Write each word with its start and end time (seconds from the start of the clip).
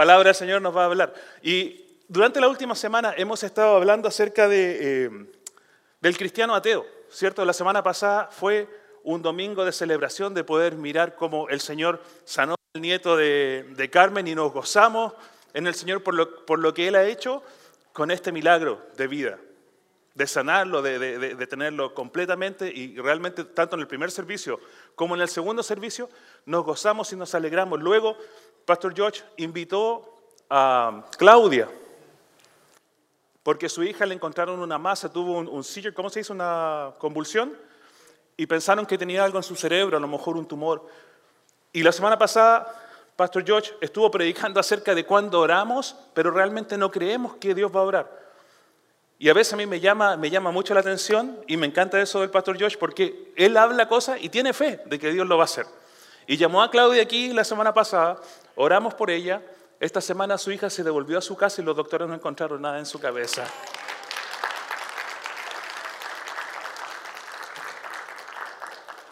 La 0.00 0.06
palabra 0.06 0.28
del 0.28 0.34
Señor 0.34 0.62
nos 0.62 0.74
va 0.74 0.84
a 0.84 0.86
hablar. 0.86 1.12
Y 1.42 1.84
durante 2.08 2.40
la 2.40 2.48
última 2.48 2.74
semana 2.74 3.12
hemos 3.18 3.42
estado 3.42 3.76
hablando 3.76 4.08
acerca 4.08 4.48
de, 4.48 5.04
eh, 5.04 5.10
del 6.00 6.16
cristiano 6.16 6.54
ateo, 6.54 6.86
¿cierto? 7.10 7.44
La 7.44 7.52
semana 7.52 7.82
pasada 7.82 8.30
fue 8.32 8.66
un 9.04 9.20
domingo 9.20 9.62
de 9.62 9.72
celebración, 9.72 10.32
de 10.32 10.42
poder 10.42 10.76
mirar 10.76 11.16
cómo 11.16 11.50
el 11.50 11.60
Señor 11.60 12.02
sanó 12.24 12.54
al 12.72 12.80
nieto 12.80 13.14
de, 13.14 13.66
de 13.76 13.90
Carmen 13.90 14.26
y 14.26 14.34
nos 14.34 14.54
gozamos 14.54 15.12
en 15.52 15.66
el 15.66 15.74
Señor 15.74 16.02
por 16.02 16.14
lo, 16.14 16.46
por 16.46 16.60
lo 16.60 16.72
que 16.72 16.88
Él 16.88 16.94
ha 16.94 17.04
hecho 17.04 17.42
con 17.92 18.10
este 18.10 18.32
milagro 18.32 18.80
de 18.96 19.06
vida 19.06 19.38
de 20.14 20.26
sanarlo, 20.26 20.82
de, 20.82 21.46
tenerlo 21.46 21.94
completamente 21.94 22.70
y 22.70 22.96
realmente 22.96 23.44
tanto 23.44 23.76
en 23.76 23.80
el 23.80 23.86
primer 23.86 24.10
servicio 24.10 24.60
como 24.94 25.14
en 25.14 25.22
el 25.22 25.28
segundo 25.28 25.62
servicio 25.62 26.10
nos 26.46 26.64
gozamos 26.64 27.12
y 27.12 27.16
nos 27.16 27.34
alegramos. 27.34 27.80
Luego, 27.80 28.16
Pastor 28.64 28.94
George 28.94 29.22
invitó 29.36 30.16
a 30.48 31.04
Claudia 31.16 31.68
porque 33.42 33.68
su 33.68 33.82
hija 33.82 34.04
le 34.06 34.14
encontraron 34.14 34.60
una 34.60 34.78
masa, 34.78 35.12
tuvo 35.12 35.38
un, 35.38 35.48
un 35.48 35.64
seizure, 35.64 35.94
¿cómo 35.94 36.10
se 36.10 36.20
dice? 36.20 36.32
Una 36.32 36.92
convulsión 36.98 37.56
y 38.36 38.46
pensaron 38.46 38.86
que 38.86 38.96
tenía 38.96 39.24
algo 39.24 39.38
en 39.38 39.42
su 39.42 39.54
cerebro, 39.54 39.96
a 39.96 40.00
lo 40.00 40.08
mejor 40.08 40.36
un 40.36 40.46
tumor. 40.46 40.86
Y 41.72 41.82
la 41.82 41.92
semana 41.92 42.18
pasada, 42.18 42.74
Pastor 43.16 43.44
George 43.44 43.72
estuvo 43.80 44.10
predicando 44.10 44.58
acerca 44.58 44.94
de 44.94 45.04
cuándo 45.04 45.40
oramos, 45.40 45.94
pero 46.14 46.30
realmente 46.30 46.78
no 46.78 46.90
creemos 46.90 47.36
que 47.36 47.54
Dios 47.54 47.70
va 47.74 47.80
a 47.80 47.84
orar. 47.84 48.20
Y 49.18 49.28
a 49.28 49.34
veces 49.34 49.52
a 49.52 49.56
mí 49.56 49.66
me 49.66 49.78
llama, 49.78 50.16
me 50.16 50.30
llama 50.30 50.50
mucho 50.50 50.72
la 50.72 50.80
atención 50.80 51.38
y 51.46 51.58
me 51.58 51.66
encanta 51.66 52.00
eso 52.00 52.20
del 52.20 52.30
pastor 52.30 52.58
Josh 52.58 52.78
porque 52.78 53.34
él 53.36 53.58
habla 53.58 53.86
cosas 53.86 54.18
y 54.22 54.30
tiene 54.30 54.54
fe 54.54 54.80
de 54.86 54.98
que 54.98 55.12
Dios 55.12 55.28
lo 55.28 55.36
va 55.36 55.42
a 55.42 55.44
hacer. 55.44 55.66
Y 56.30 56.36
llamó 56.36 56.62
a 56.62 56.70
Claudia 56.70 57.02
aquí 57.02 57.32
la 57.32 57.42
semana 57.42 57.74
pasada, 57.74 58.16
oramos 58.54 58.94
por 58.94 59.10
ella. 59.10 59.42
Esta 59.80 60.00
semana 60.00 60.38
su 60.38 60.52
hija 60.52 60.70
se 60.70 60.84
devolvió 60.84 61.18
a 61.18 61.20
su 61.20 61.36
casa 61.36 61.60
y 61.60 61.64
los 61.64 61.74
doctores 61.74 62.06
no 62.06 62.14
encontraron 62.14 62.62
nada 62.62 62.78
en 62.78 62.86
su 62.86 63.00
cabeza. 63.00 63.44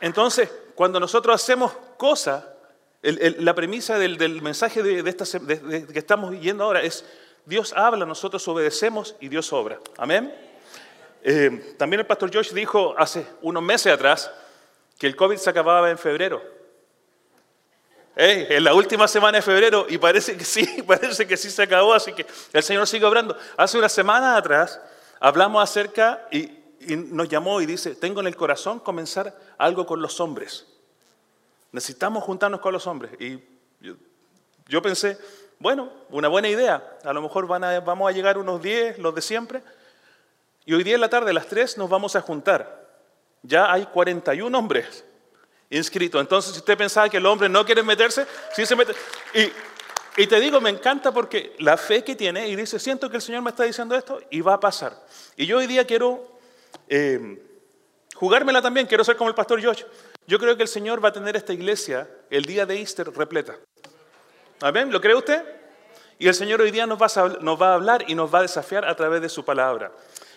Entonces, 0.00 0.48
cuando 0.76 1.00
nosotros 1.00 1.34
hacemos 1.34 1.72
cosas, 1.96 2.44
la 3.02 3.52
premisa 3.52 3.98
del, 3.98 4.40
mensaje 4.40 4.84
de, 4.84 5.02
que 5.92 5.98
estamos 5.98 6.38
yendo 6.38 6.62
ahora 6.62 6.82
es 6.82 7.04
Dios 7.44 7.72
habla, 7.72 8.06
nosotros 8.06 8.46
obedecemos 8.46 9.16
y 9.18 9.28
Dios 9.28 9.52
obra. 9.52 9.80
Amén. 9.96 10.32
Eh, 11.24 11.74
también 11.76 11.98
el 11.98 12.06
pastor 12.06 12.32
Josh 12.32 12.52
dijo 12.52 12.94
hace 12.96 13.26
unos 13.42 13.64
meses 13.64 13.92
atrás 13.92 14.30
que 14.96 15.08
el 15.08 15.16
COVID 15.16 15.36
se 15.38 15.50
acababa 15.50 15.90
en 15.90 15.98
febrero. 15.98 16.57
En 18.20 18.64
la 18.64 18.74
última 18.74 19.06
semana 19.06 19.38
de 19.38 19.42
febrero 19.42 19.86
y 19.88 19.96
parece 19.96 20.36
que 20.36 20.44
sí, 20.44 20.82
parece 20.86 21.24
que 21.24 21.36
sí 21.36 21.50
se 21.50 21.62
acabó, 21.62 21.94
así 21.94 22.12
que 22.12 22.26
el 22.52 22.62
Señor 22.64 22.88
sigue 22.88 23.04
obrando. 23.04 23.36
Hace 23.56 23.78
una 23.78 23.88
semana 23.88 24.36
atrás 24.36 24.80
hablamos 25.20 25.62
acerca 25.62 26.26
y, 26.32 26.58
nos 26.88 27.28
llamó 27.28 27.60
y 27.60 27.66
dice, 27.66 27.94
tengo 27.94 28.20
en 28.20 28.26
el 28.28 28.36
corazón 28.36 28.80
comenzar 28.80 29.36
algo 29.56 29.84
con 29.86 30.00
los 30.00 30.20
hombres. 30.20 30.66
Necesitamos 31.70 32.24
juntarnos 32.24 32.60
con 32.60 32.72
los 32.72 32.86
hombres. 32.86 33.12
Y 33.20 33.38
yo 34.66 34.80
pensé, 34.80 35.18
bueno, 35.58 35.92
una 36.10 36.28
buena 36.28 36.48
idea. 36.48 36.98
A 37.04 37.12
lo 37.12 37.20
mejor 37.20 37.46
van 37.46 37.64
a, 37.64 37.80
vamos 37.80 38.08
a 38.08 38.12
llegar 38.12 38.38
unos 38.38 38.62
10, 38.62 38.98
los 38.98 39.14
de 39.14 39.22
siempre. 39.22 39.62
Y 40.64 40.72
hoy 40.72 40.82
día 40.82 40.94
en 40.94 41.00
la 41.00 41.10
tarde, 41.10 41.32
a 41.32 41.34
las 41.34 41.46
3, 41.46 41.78
nos 41.78 41.90
vamos 41.90 42.16
a 42.16 42.20
juntar. 42.20 42.88
Ya 43.42 43.70
hay 43.70 43.86
41 43.86 44.56
hombres 44.56 45.04
inscritos. 45.70 46.20
Entonces, 46.20 46.52
si 46.52 46.58
usted 46.58 46.76
pensaba 46.76 47.08
que 47.08 47.20
los 47.20 47.32
hombres 47.32 47.50
no 47.50 47.64
quieren 47.64 47.86
meterse, 47.86 48.26
sí 48.54 48.64
se 48.66 48.76
meten. 48.76 48.94
Y, 50.16 50.26
te 50.26 50.40
digo, 50.40 50.60
me 50.60 50.70
encanta 50.70 51.12
porque 51.12 51.54
la 51.58 51.76
fe 51.76 52.02
que 52.02 52.16
tiene 52.16 52.48
y 52.48 52.56
dice, 52.56 52.78
siento 52.78 53.08
que 53.08 53.16
el 53.16 53.22
Señor 53.22 53.42
me 53.42 53.50
está 53.50 53.64
diciendo 53.64 53.94
esto 53.94 54.20
y 54.30 54.40
va 54.40 54.54
a 54.54 54.60
pasar. 54.60 55.04
Y 55.36 55.46
yo 55.46 55.58
hoy 55.58 55.66
día 55.66 55.86
quiero 55.86 56.38
eh, 56.88 57.40
jugármela 58.14 58.60
también, 58.60 58.86
quiero 58.86 59.04
ser 59.04 59.16
como 59.16 59.30
el 59.30 59.36
pastor 59.36 59.60
George. 59.60 59.86
Yo 60.26 60.38
creo 60.38 60.56
que 60.56 60.62
el 60.62 60.68
Señor 60.68 61.02
va 61.02 61.10
a 61.10 61.12
tener 61.12 61.36
esta 61.36 61.52
iglesia 61.52 62.08
el 62.30 62.44
día 62.44 62.66
de 62.66 62.78
Easter 62.78 63.08
repleta. 63.12 63.56
¿Amén? 64.60 64.90
¿Lo 64.90 65.00
cree 65.00 65.14
usted? 65.14 65.44
Y 66.18 66.26
el 66.26 66.34
Señor 66.34 66.60
hoy 66.60 66.72
día 66.72 66.84
nos 66.84 67.00
va 67.00 67.70
a 67.70 67.74
hablar 67.74 68.04
y 68.08 68.14
nos 68.16 68.34
va 68.34 68.40
a 68.40 68.42
desafiar 68.42 68.84
a 68.84 68.96
través 68.96 69.22
de 69.22 69.28
su 69.28 69.44
palabra. 69.44 69.92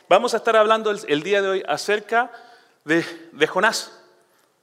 Vamos 0.07 0.33
a 0.33 0.37
estar 0.37 0.55
hablando 0.55 0.91
el, 0.91 1.23
día 1.23 1.41
de 1.41 1.47
hoy 1.47 1.63
acerca 1.67 2.31
de, 2.83 3.03
Jonás, 3.47 4.00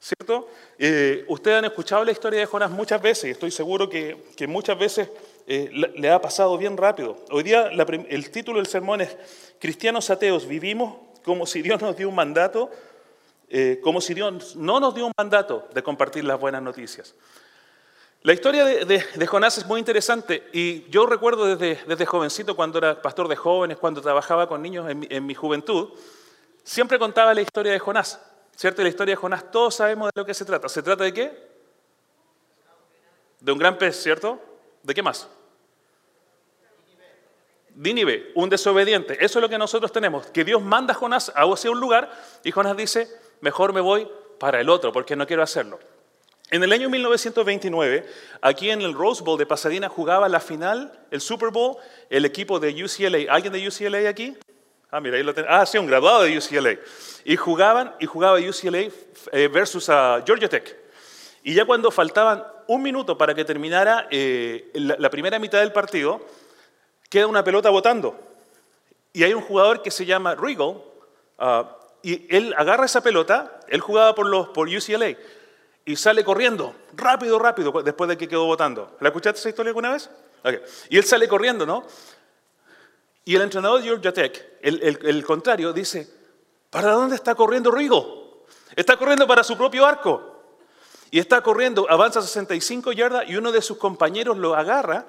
¿cierto? 0.00 0.48
Eh, 0.78 1.24
ustedes 1.28 1.58
han 1.58 1.64
escuchado 1.64 2.04
la 2.04 2.12
historia 2.12 2.40
de 2.40 2.46
Jonás 2.46 2.70
muchas 2.70 3.02
veces 3.02 3.24
y 3.24 3.30
estoy 3.30 3.50
seguro 3.50 3.88
que, 3.88 4.16
muchas 4.46 4.78
veces 4.78 5.08
eh, 5.46 5.70
le 5.72 6.10
ha 6.10 6.20
pasado 6.20 6.56
bien 6.56 6.76
rápido. 6.76 7.16
Hoy 7.30 7.42
día 7.42 7.68
el 7.68 8.30
título 8.30 8.58
del 8.58 8.66
sermón 8.66 9.00
es 9.00 9.16
Cristianos 9.58 10.10
ateos, 10.10 10.46
vivimos 10.46 10.96
como 11.24 11.46
si 11.46 11.62
Dios 11.62 11.80
nos 11.82 11.96
dio 11.96 12.08
un 12.08 12.14
mandato, 12.14 12.70
eh, 13.50 13.80
como 13.82 14.00
si 14.00 14.14
Dios 14.14 14.56
no 14.56 14.80
nos 14.80 14.94
dio 14.94 15.06
un 15.06 15.12
mandato 15.16 15.68
de 15.74 15.82
compartir 15.82 16.24
las 16.24 16.38
buenas 16.38 16.62
noticias. 16.62 17.14
La 18.22 18.32
historia 18.32 18.64
de, 18.64 19.26
Jonás 19.26 19.58
es 19.58 19.66
muy 19.66 19.78
interesante 19.78 20.48
y 20.52 20.88
yo 20.90 21.06
recuerdo 21.06 21.54
desde, 21.54 21.82
desde, 21.86 22.04
jovencito, 22.04 22.56
cuando 22.56 22.78
era 22.78 23.00
pastor 23.00 23.28
de 23.28 23.36
jóvenes, 23.36 23.76
cuando 23.76 24.02
trabajaba 24.02 24.48
con 24.48 24.60
niños 24.60 24.90
en 24.90 25.26
mi, 25.26 25.34
juventud, 25.34 25.90
siempre 26.64 26.98
contaba 26.98 27.32
la 27.32 27.42
historia 27.42 27.72
de 27.72 27.78
Jonás. 27.78 28.20
¿Cierto? 28.58 28.82
la 28.82 28.88
historia 28.88 29.12
de 29.12 29.16
Jonás, 29.16 29.52
todos 29.52 29.76
sabemos 29.76 30.10
de 30.12 30.20
lo 30.20 30.26
que 30.26 30.34
se 30.34 30.44
trata. 30.44 30.68
¿Se 30.68 30.82
trata 30.82 31.04
de 31.04 31.14
qué? 31.14 31.30
De 33.38 33.52
un 33.52 33.58
gran 33.58 33.78
pez, 33.78 34.02
¿cierto? 34.02 34.40
¿De 34.82 34.92
qué 34.94 35.00
más? 35.00 35.28
Dinive, 37.68 38.32
un 38.34 38.48
desobediente. 38.48 39.16
Eso 39.24 39.38
es 39.38 39.42
lo 39.42 39.48
que 39.48 39.58
nosotros 39.58 39.92
tenemos. 39.92 40.26
Que 40.26 40.42
Dios 40.42 40.60
manda 40.60 40.92
a 40.92 40.96
Jonás 40.96 41.32
hacia 41.36 41.70
un 41.70 41.78
lugar 41.78 42.10
y 42.42 42.50
Jonás 42.50 42.76
dice, 42.76 43.08
mejor 43.42 43.72
me 43.72 43.80
voy 43.80 44.10
para 44.40 44.60
el 44.60 44.68
otro 44.70 44.90
porque 44.90 45.14
no 45.14 45.24
quiero 45.24 45.44
hacerlo. 45.44 45.78
En 46.50 46.64
el 46.64 46.72
año 46.72 46.90
1929, 46.90 48.06
aquí 48.42 48.70
en 48.70 48.82
el 48.82 48.92
Rose 48.92 49.22
Bowl 49.22 49.38
de 49.38 49.46
Pasadena 49.46 49.88
jugaba 49.88 50.28
la 50.28 50.40
final, 50.40 51.06
el 51.12 51.20
Super 51.20 51.50
Bowl, 51.50 51.76
el 52.10 52.24
equipo 52.24 52.58
de 52.58 52.70
UCLA. 52.70 53.32
¿Alguien 53.32 53.52
de 53.52 53.68
UCLA 53.68 54.08
aquí? 54.08 54.36
Ah, 54.90 55.00
mira, 55.00 55.16
ahí 55.16 55.22
lo 55.22 55.34
tengo. 55.34 55.48
Ah, 55.50 55.66
sí, 55.66 55.76
un 55.76 55.86
graduado 55.86 56.22
de 56.22 56.38
UCLA. 56.38 56.78
Y 57.24 57.36
jugaban, 57.36 57.94
y 58.00 58.06
jugaba 58.06 58.38
UCLA 58.38 58.88
eh, 59.32 59.48
versus 59.48 59.86
Georgia 60.24 60.48
Tech. 60.48 60.76
Y 61.42 61.54
ya 61.54 61.66
cuando 61.66 61.90
faltaban 61.90 62.44
un 62.68 62.82
minuto 62.82 63.16
para 63.16 63.34
que 63.34 63.44
terminara 63.44 64.06
eh, 64.10 64.70
la, 64.74 65.10
primera 65.10 65.38
mitad 65.38 65.60
del 65.60 65.72
partido, 65.72 66.24
queda 67.10 67.26
una 67.26 67.44
pelota 67.44 67.68
botando. 67.70 68.18
Y 69.12 69.24
hay 69.24 69.34
un 69.34 69.42
jugador 69.42 69.82
que 69.82 69.90
se 69.90 70.06
llama 70.06 70.34
Regal, 70.34 70.82
ah, 71.38 71.76
y 72.02 72.34
él 72.34 72.54
agarra 72.56 72.86
esa 72.86 73.02
pelota, 73.02 73.60
él 73.68 73.80
jugaba 73.80 74.14
por, 74.14 74.26
los, 74.26 74.48
por 74.48 74.68
UCLA, 74.68 75.16
y 75.84 75.96
sale 75.96 76.24
corriendo, 76.24 76.74
rápido, 76.94 77.38
rápido, 77.38 77.82
después 77.82 78.08
de 78.08 78.16
que 78.16 78.28
quedó 78.28 78.44
votando. 78.44 78.96
¿La 79.00 79.08
escuchaste 79.08 79.40
esa 79.40 79.48
historia 79.48 79.70
alguna 79.70 79.90
vez? 79.90 80.10
Y 80.88 80.96
él 80.96 81.04
sale 81.04 81.26
corriendo, 81.28 81.66
¿no? 81.66 81.84
Y 83.28 83.36
el 83.36 83.42
entrenador 83.42 83.82
de 83.82 83.88
Georgia 83.88 84.10
Tech, 84.10 84.42
el, 84.62 85.22
contrario, 85.26 85.74
dice, 85.74 86.08
¿para 86.70 86.92
dónde 86.92 87.14
está 87.14 87.34
corriendo 87.34 87.70
Rigo? 87.70 88.46
Está 88.74 88.96
corriendo 88.96 89.26
para 89.26 89.44
su 89.44 89.54
propio 89.54 89.84
arco. 89.84 90.40
Y 91.10 91.18
está 91.18 91.42
corriendo, 91.42 91.86
avanza 91.90 92.22
65 92.22 92.90
yardas 92.92 93.28
y 93.28 93.36
uno 93.36 93.52
de 93.52 93.60
sus 93.60 93.76
compañeros 93.76 94.38
lo 94.38 94.54
agarra 94.54 95.04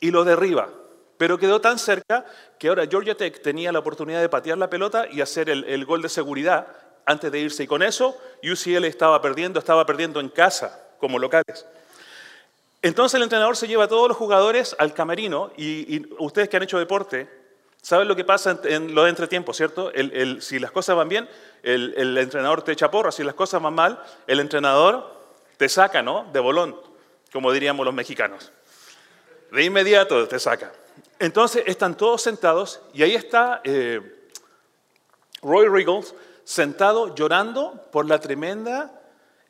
y 0.00 0.10
lo 0.10 0.24
derriba. 0.24 0.70
Pero 1.18 1.38
quedó 1.38 1.60
tan 1.60 1.78
cerca 1.78 2.26
que 2.58 2.66
ahora 2.66 2.84
Georgia 2.90 3.16
Tech 3.16 3.40
tenía 3.40 3.70
la 3.70 3.78
oportunidad 3.78 4.20
de 4.20 4.28
patear 4.28 4.58
la 4.58 4.68
pelota 4.68 5.06
y 5.08 5.20
hacer 5.20 5.48
el, 5.48 5.62
el 5.62 5.84
gol 5.84 6.02
de 6.02 6.08
seguridad 6.08 6.66
antes 7.06 7.30
de 7.30 7.38
irse. 7.38 7.62
Y 7.62 7.68
con 7.68 7.84
eso 7.84 8.20
UCL 8.42 8.86
estaba 8.86 9.22
perdiendo, 9.22 9.60
estaba 9.60 9.86
perdiendo 9.86 10.18
en 10.18 10.30
casa 10.30 10.84
como 10.98 11.16
locales. 11.16 11.64
Entonces 12.82 13.14
el 13.14 13.22
entrenador 13.22 13.56
se 13.56 13.68
lleva 13.68 13.84
a 13.84 13.88
todos 13.88 14.08
los 14.08 14.16
jugadores 14.16 14.74
al 14.80 14.94
camerino 14.94 15.52
y, 15.56 16.12
ustedes 16.18 16.48
que 16.48 16.56
han 16.56 16.64
hecho 16.64 16.80
deporte 16.80 17.41
saben 17.82 18.06
lo 18.06 18.16
que 18.16 18.24
pasa 18.24 18.58
en, 18.64 18.94
los 18.94 19.08
entretiempos, 19.08 19.56
¿cierto? 19.56 19.92
si 20.40 20.58
las 20.60 20.70
cosas 20.70 20.96
van 20.96 21.08
bien, 21.08 21.28
el, 21.62 22.16
entrenador 22.16 22.62
te 22.62 22.72
echa 22.72 22.90
porra, 22.90 23.12
si 23.12 23.24
las 23.24 23.34
cosas 23.34 23.60
van 23.60 23.74
mal, 23.74 24.02
el 24.26 24.40
entrenador 24.40 25.20
te 25.56 25.68
saca, 25.68 26.00
¿no? 26.00 26.30
De 26.32 26.40
bolón, 26.40 26.76
como 27.32 27.52
diríamos 27.52 27.84
los 27.84 27.94
mexicanos. 27.94 28.52
De 29.50 29.64
inmediato 29.64 30.26
te 30.28 30.38
saca. 30.38 30.72
Entonces 31.18 31.64
están 31.66 31.96
todos 31.96 32.22
sentados 32.22 32.80
y 32.94 33.02
ahí 33.02 33.14
está 33.14 33.60
eh, 33.64 34.28
Roy 35.42 35.68
Riggles 35.68 36.14
sentado 36.44 37.14
llorando 37.14 37.88
por 37.90 38.08
la 38.08 38.20
tremenda 38.20 39.00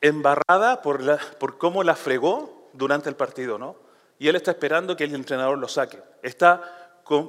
embarrada, 0.01 0.81
por, 0.81 1.19
por 1.37 1.57
cómo 1.57 1.83
la 1.83 1.95
fregó 1.95 2.69
durante 2.73 3.09
el 3.09 3.15
partido, 3.15 3.57
¿no? 3.57 3.75
Y 4.19 4.27
él 4.27 4.35
está 4.35 4.51
esperando 4.51 4.95
que 4.95 5.03
el 5.03 5.15
entrenador 5.15 5.57
lo 5.57 5.67
saque. 5.67 6.01
Está 6.21 6.82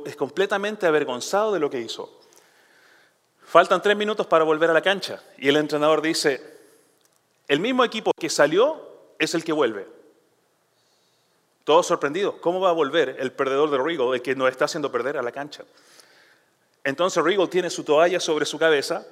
es 0.06 0.16
completamente 0.16 0.86
avergonzado 0.86 1.52
de 1.52 1.60
lo 1.60 1.70
que 1.70 1.80
hizo. 1.80 2.20
Faltan 3.44 3.82
tres 3.82 3.96
minutos 3.96 4.26
para 4.26 4.44
volver 4.44 4.70
a 4.70 4.72
la 4.72 4.82
cancha 4.82 5.22
y 5.38 5.48
el 5.48 5.56
entrenador 5.56 6.02
dice, 6.02 6.42
el 7.46 7.60
mismo 7.60 7.84
equipo 7.84 8.12
que 8.18 8.28
salió 8.30 8.80
es 9.18 9.34
el 9.34 9.44
que 9.44 9.52
vuelve. 9.52 9.86
Todos 11.64 11.86
sorprendidos. 11.86 12.36
¿Cómo 12.40 12.60
va 12.60 12.70
a 12.70 12.72
volver 12.72 13.16
el 13.18 13.32
perdedor 13.32 13.70
de 13.70 13.78
Regal, 13.78 14.14
el 14.14 14.22
que 14.22 14.34
nos 14.34 14.50
está 14.50 14.66
haciendo 14.66 14.92
perder 14.92 15.16
a 15.16 15.22
la 15.22 15.32
cancha? 15.32 15.64
Entonces 16.82 17.22
Regal 17.22 17.48
tiene 17.48 17.70
su 17.70 17.84
toalla 17.84 18.20
sobre 18.20 18.44
su 18.44 18.58
cabeza 18.58 19.06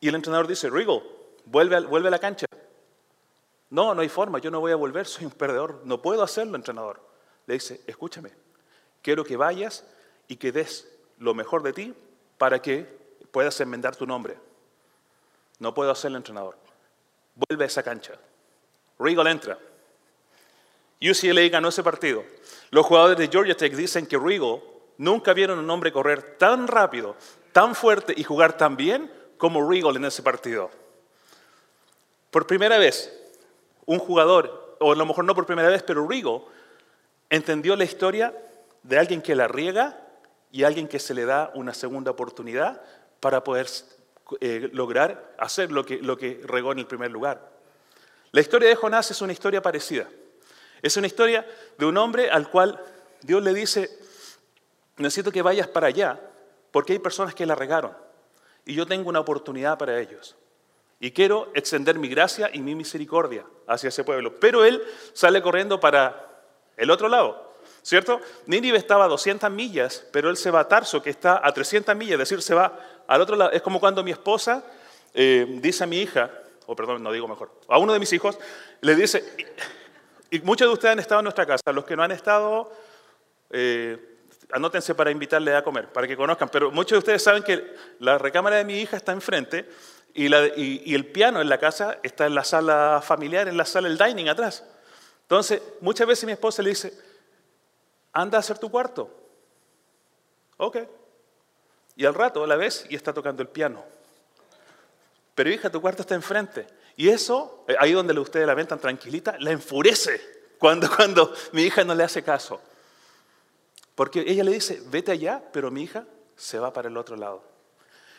y 0.00 0.08
el 0.08 0.14
entrenador 0.14 0.46
dice, 0.46 0.68
Regal, 0.68 1.02
vuelve 1.46 1.80
vuelve 1.80 2.08
a 2.08 2.10
la 2.10 2.18
cancha. 2.18 2.46
No, 3.70 3.94
no 3.94 4.02
hay 4.02 4.08
forma, 4.08 4.40
yo 4.40 4.50
no 4.50 4.60
voy 4.60 4.72
a 4.72 4.76
volver, 4.76 5.06
soy 5.06 5.26
un 5.26 5.30
perdedor, 5.30 5.82
no 5.84 6.02
puedo 6.02 6.22
hacerlo, 6.22 6.56
entrenador. 6.56 7.00
Le 7.46 7.54
dice, 7.54 7.80
escúchame, 7.86 8.30
quiero 9.02 9.24
que 9.24 9.36
vayas 9.36 9.84
y 10.28 10.36
que 10.36 10.52
des 10.52 10.88
lo 11.18 11.34
mejor 11.34 11.62
de 11.62 11.72
ti 11.72 11.94
para 12.38 12.60
que 12.60 12.86
puedas 13.30 13.60
enmendar 13.60 13.96
tu 13.96 14.06
nombre. 14.06 14.36
No 15.58 15.74
puedo 15.74 15.90
hacerlo, 15.90 16.16
entrenador. 16.16 16.56
Vuelve 17.34 17.64
a 17.64 17.66
esa 17.66 17.82
cancha. 17.82 18.14
Regal 18.98 19.26
entra. 19.26 19.58
UCLA 21.00 21.48
ganó 21.48 21.68
ese 21.68 21.82
partido. 21.82 22.24
Los 22.70 22.86
jugadores 22.86 23.16
de 23.18 23.28
Georgia 23.28 23.56
Tech 23.56 23.74
dicen 23.74 24.06
que 24.06 24.18
Regal 24.18 24.60
nunca 24.98 25.32
vieron 25.32 25.58
a 25.58 25.62
un 25.62 25.70
hombre 25.70 25.92
correr 25.92 26.36
tan 26.36 26.66
rápido, 26.66 27.16
tan 27.52 27.74
fuerte 27.74 28.14
y 28.16 28.24
jugar 28.24 28.56
tan 28.56 28.76
bien 28.76 29.10
como 29.38 29.68
Regal 29.68 29.96
en 29.96 30.04
ese 30.04 30.22
partido. 30.22 30.70
Por 32.30 32.46
primera 32.46 32.78
vez, 32.78 33.12
un 33.86 33.98
jugador, 33.98 34.76
o 34.78 34.92
a 34.92 34.96
lo 34.96 35.06
mejor 35.06 35.24
no 35.24 35.34
por 35.34 35.46
primera 35.46 35.68
vez, 35.68 35.82
pero 35.82 36.06
Regal 36.06 36.42
entendió 37.30 37.76
la 37.76 37.84
historia 37.84 38.34
de 38.82 38.98
alguien 38.98 39.22
que 39.22 39.34
la 39.34 39.48
riega 39.48 40.00
y 40.50 40.64
alguien 40.64 40.88
que 40.88 40.98
se 40.98 41.14
le 41.14 41.24
da 41.24 41.50
una 41.54 41.74
segunda 41.74 42.10
oportunidad 42.10 42.82
para 43.20 43.44
poder 43.44 43.66
eh, 44.40 44.68
lograr 44.72 45.34
hacer 45.38 45.70
lo 45.70 45.84
que, 45.84 45.98
lo 45.98 46.16
que 46.16 46.40
regó 46.44 46.72
en 46.72 46.80
el 46.80 46.86
primer 46.86 47.10
lugar. 47.10 47.50
La 48.32 48.40
historia 48.40 48.68
de 48.68 48.76
Jonás 48.76 49.10
es 49.10 49.20
una 49.22 49.32
historia 49.32 49.60
parecida. 49.62 50.08
Es 50.82 50.96
una 50.96 51.06
historia 51.06 51.46
de 51.76 51.86
un 51.86 51.96
hombre 51.96 52.30
al 52.30 52.48
cual 52.48 52.82
Dios 53.22 53.42
le 53.42 53.52
dice, 53.52 53.90
necesito 54.96 55.30
que 55.30 55.42
vayas 55.42 55.68
para 55.68 55.88
allá, 55.88 56.20
porque 56.70 56.94
hay 56.94 56.98
personas 56.98 57.34
que 57.34 57.44
la 57.44 57.54
regaron 57.54 57.92
y 58.64 58.74
yo 58.74 58.86
tengo 58.86 59.08
una 59.08 59.20
oportunidad 59.20 59.78
para 59.78 59.98
ellos. 60.00 60.36
Y 61.00 61.12
quiero 61.12 61.50
extender 61.54 61.98
mi 61.98 62.08
gracia 62.08 62.50
y 62.52 62.60
mi 62.60 62.74
misericordia 62.74 63.44
hacia 63.66 63.88
ese 63.88 64.04
pueblo. 64.04 64.38
Pero 64.38 64.64
él 64.64 64.82
sale 65.12 65.40
corriendo 65.42 65.80
para 65.80 66.44
el 66.76 66.90
otro 66.90 67.08
lado, 67.08 67.49
¿cierto? 67.82 68.20
Nínive 68.46 68.78
estaba 68.78 69.04
a 69.04 69.08
200 69.08 69.50
millas, 69.50 70.04
pero 70.12 70.30
él 70.30 70.36
se 70.36 70.50
va 70.50 70.60
a 70.60 70.68
Tarso, 70.68 71.02
que 71.02 71.10
está 71.10 71.40
a 71.42 71.52
300 71.52 71.94
millas, 71.96 72.14
es 72.14 72.18
decir, 72.18 72.42
se 72.42 72.54
va 72.54 72.78
al 73.06 73.20
otro 73.20 73.36
lado. 73.36 73.50
Es 73.52 73.62
como 73.62 73.80
cuando 73.80 74.02
mi 74.04 74.10
esposa 74.10 74.64
eh, 75.14 75.46
dice 75.60 75.84
a 75.84 75.86
mi 75.86 75.98
hija, 75.98 76.30
o 76.66 76.76
perdón, 76.76 77.02
no 77.02 77.12
digo 77.12 77.26
mejor, 77.26 77.50
a 77.68 77.78
uno 77.78 77.92
de 77.92 77.98
mis 77.98 78.12
hijos, 78.12 78.38
le 78.80 78.94
dice, 78.94 79.24
y, 80.30 80.40
muchos 80.40 80.68
de 80.68 80.72
ustedes 80.72 80.92
han 80.92 80.98
estado 81.00 81.20
en 81.20 81.24
nuestra 81.24 81.46
casa, 81.46 81.72
los 81.72 81.84
que 81.84 81.96
no 81.96 82.02
han 82.02 82.12
estado, 82.12 82.72
eh, 83.50 83.98
anótense 84.52 84.94
para 84.94 85.10
invitarle 85.10 85.54
a 85.54 85.64
comer, 85.64 85.88
para 85.88 86.06
que 86.06 86.16
conozcan, 86.16 86.48
pero 86.48 86.70
muchos 86.70 86.92
de 86.92 86.98
ustedes 86.98 87.22
saben 87.22 87.42
que 87.42 87.74
la 87.98 88.18
recámara 88.18 88.56
de 88.56 88.64
mi 88.64 88.80
hija 88.80 88.96
está 88.96 89.12
enfrente 89.12 89.68
y, 90.14 90.26
y, 90.26 90.94
el 90.94 91.06
piano 91.06 91.40
en 91.40 91.48
la 91.48 91.58
casa 91.58 91.98
está 92.02 92.26
en 92.26 92.34
la 92.34 92.44
sala 92.44 93.00
familiar, 93.04 93.48
en 93.48 93.56
la 93.56 93.64
sala 93.64 93.88
del 93.88 93.96
dining 93.98 94.28
atrás. 94.28 94.64
Entonces, 95.22 95.62
muchas 95.80 96.06
veces 96.06 96.24
mi 96.24 96.32
esposa 96.32 96.62
le 96.62 96.70
dice, 96.70 96.92
anda 98.12 98.38
a 98.38 98.40
hacer 98.40 98.58
tu 98.58 98.70
cuarto. 98.70 99.10
Ok. 100.56 100.78
Y 101.96 102.04
al 102.04 102.14
rato 102.14 102.46
la 102.46 102.56
ves 102.56 102.86
y 102.88 102.96
está 102.96 103.12
tocando 103.12 103.42
el 103.42 103.48
piano. 103.48 103.84
Pero 105.34 105.50
hija, 105.50 105.70
tu 105.70 105.80
cuarto 105.80 106.02
está 106.02 106.14
enfrente. 106.14 106.66
Y 106.96 107.08
eso, 107.08 107.64
eh, 107.66 107.76
ahí 107.78 107.92
donde 107.92 108.18
ustedes 108.18 108.46
la 108.46 108.54
ven 108.54 108.66
tan 108.66 108.78
tranquilita, 108.78 109.36
la 109.38 109.50
enfurece 109.52 110.20
cuando, 110.58 110.88
cuando 110.96 111.32
mi 111.52 111.62
hija 111.62 111.84
no 111.84 111.94
le 111.94 112.04
hace 112.04 112.22
caso. 112.22 112.60
Porque 113.94 114.24
ella 114.26 114.44
le 114.44 114.52
dice, 114.52 114.82
vete 114.86 115.12
allá, 115.12 115.42
pero 115.52 115.70
mi 115.70 115.82
hija 115.82 116.06
se 116.36 116.58
va 116.58 116.72
para 116.72 116.88
el 116.88 116.96
otro 116.96 117.16
lado. 117.16 117.42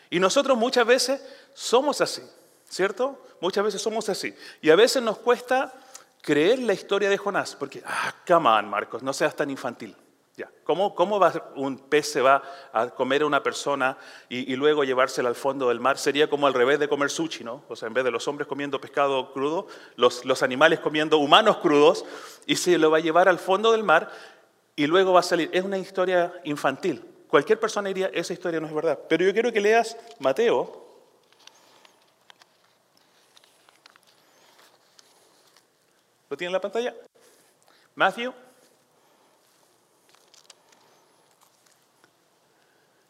Y 0.10 0.20
nosotros 0.20 0.58
muchas 0.58 0.86
veces 0.86 1.22
somos 1.54 2.02
así, 2.02 2.22
¿cierto? 2.70 3.18
Muchas 3.40 3.64
veces 3.64 3.82
somos 3.82 4.10
así. 4.10 4.36
Y 4.62 4.70
a 4.70 4.76
veces 4.76 5.02
nos 5.02 5.18
cuesta 5.18 5.74
creer 6.22 6.60
la 6.60 6.74
historia 6.74 7.10
de 7.10 7.18
Jonás, 7.18 7.56
porque, 7.56 7.82
ah, 7.86 8.14
come 8.28 8.50
on, 8.50 8.70
Marcos, 8.70 9.04
no 9.04 9.14
seas 9.14 9.36
tan 9.36 9.50
infantil. 9.50 9.96
Ya. 10.38 10.50
¿Cómo, 10.64 10.96
cómo 10.96 11.20
va, 11.20 11.52
un 11.56 11.78
pez 11.78 12.10
se 12.10 12.22
va 12.22 12.42
a 12.72 12.90
comer 12.90 13.24
a 13.24 13.26
una 13.26 13.44
persona 13.44 13.98
y, 14.30 14.56
luego 14.56 14.86
llevársela 14.86 15.28
al 15.28 15.36
fondo 15.36 15.68
del 15.68 15.82
mar? 15.82 15.98
Sería 15.98 16.30
como 16.30 16.48
al 16.48 16.54
revés 16.54 16.80
de 16.80 16.88
comer 16.88 17.10
sushi, 17.10 17.44
¿no? 17.44 17.64
O 17.68 17.76
sea, 17.76 17.88
en 17.88 17.94
vez 17.94 18.06
de 18.06 18.12
los 18.12 18.28
hombres 18.30 18.48
comiendo 18.48 18.80
pescado 18.80 19.34
crudo, 19.34 19.68
los, 19.98 20.24
los 20.24 20.42
animales 20.42 20.80
comiendo 20.80 21.18
humanos 21.18 21.58
crudos, 21.58 22.06
y 22.46 22.56
se 22.56 22.78
lo 22.78 22.90
va 22.90 22.98
a 22.98 23.02
llevar 23.02 23.28
al 23.28 23.40
fondo 23.40 23.74
del 23.74 23.84
mar 23.84 24.10
y 24.76 24.88
luego 24.88 25.12
va 25.12 25.20
a 25.20 25.24
salir. 25.24 25.50
Es 25.52 25.66
una 25.66 25.78
historia 25.78 26.34
infantil. 26.46 27.04
Cualquier 27.28 27.60
persona 27.60 27.90
diría, 27.90 28.10
esa 28.14 28.34
historia 28.34 28.60
no 28.60 28.68
es 28.68 28.74
verdad. 28.74 29.00
Pero 29.10 29.26
yo 29.26 29.34
quiero 29.34 29.52
que 29.52 29.62
leas 29.62 29.98
Mateo. 30.20 30.91
¿Lo 36.32 36.38
tiene 36.38 36.48
en 36.48 36.54
la 36.54 36.62
pantalla? 36.62 36.96
Matthew. 37.94 38.34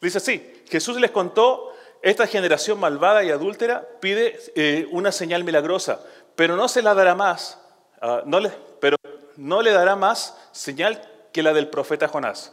Dice 0.00 0.18
así, 0.18 0.64
Jesús 0.68 1.00
les 1.00 1.12
contó, 1.12 1.72
esta 2.02 2.26
generación 2.26 2.80
malvada 2.80 3.22
y 3.22 3.30
adúltera 3.30 3.86
pide 4.00 4.40
eh, 4.56 4.88
una 4.90 5.12
señal 5.12 5.44
milagrosa, 5.44 6.04
pero 6.34 6.56
no 6.56 6.66
se 6.66 6.82
la 6.82 6.94
dará 6.94 7.14
más, 7.14 7.60
ah, 8.00 8.22
no 8.26 8.40
le, 8.40 8.50
pero 8.80 8.96
no 9.36 9.62
le 9.62 9.70
dará 9.70 9.94
más 9.94 10.36
señal 10.50 11.00
que 11.32 11.44
la 11.44 11.52
del 11.52 11.68
profeta 11.70 12.08
Jonás. 12.08 12.52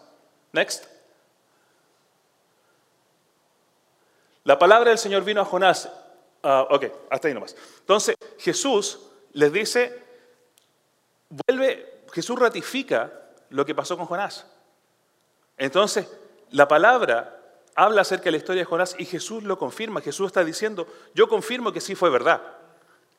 Next. 0.52 0.86
La 4.44 4.60
palabra 4.60 4.92
del 4.92 5.00
Señor 5.00 5.24
vino 5.24 5.42
a 5.42 5.46
Jonás. 5.46 5.90
Ah, 6.44 6.68
ok, 6.70 6.86
hasta 7.10 7.28
ahí 7.28 7.34
nomás. 7.34 7.56
Entonces, 7.80 8.16
Jesús 8.38 9.00
les 9.34 9.52
dice, 9.52 10.09
vuelve, 11.30 12.04
Jesús 12.12 12.38
ratifica 12.38 13.12
lo 13.50 13.66
que 13.66 13.76
pasó 13.76 13.98
con 13.98 14.06
Jonás. 14.06 14.46
Entonces, 15.58 16.08
la 16.52 16.68
palabra 16.68 17.40
habla 17.76 18.02
acerca 18.02 18.26
de 18.26 18.32
la 18.32 18.38
historia 18.38 18.62
de 18.62 18.66
Jonás 18.66 18.96
y 18.98 19.06
Jesús 19.06 19.44
lo 19.44 19.58
confirma. 19.58 20.02
Jesús 20.02 20.28
está 20.28 20.44
diciendo, 20.44 20.88
yo 21.14 21.30
confirmo 21.30 21.72
que 21.72 21.82
sí 21.82 21.96
fue 21.96 22.10
verdad. 22.10 22.42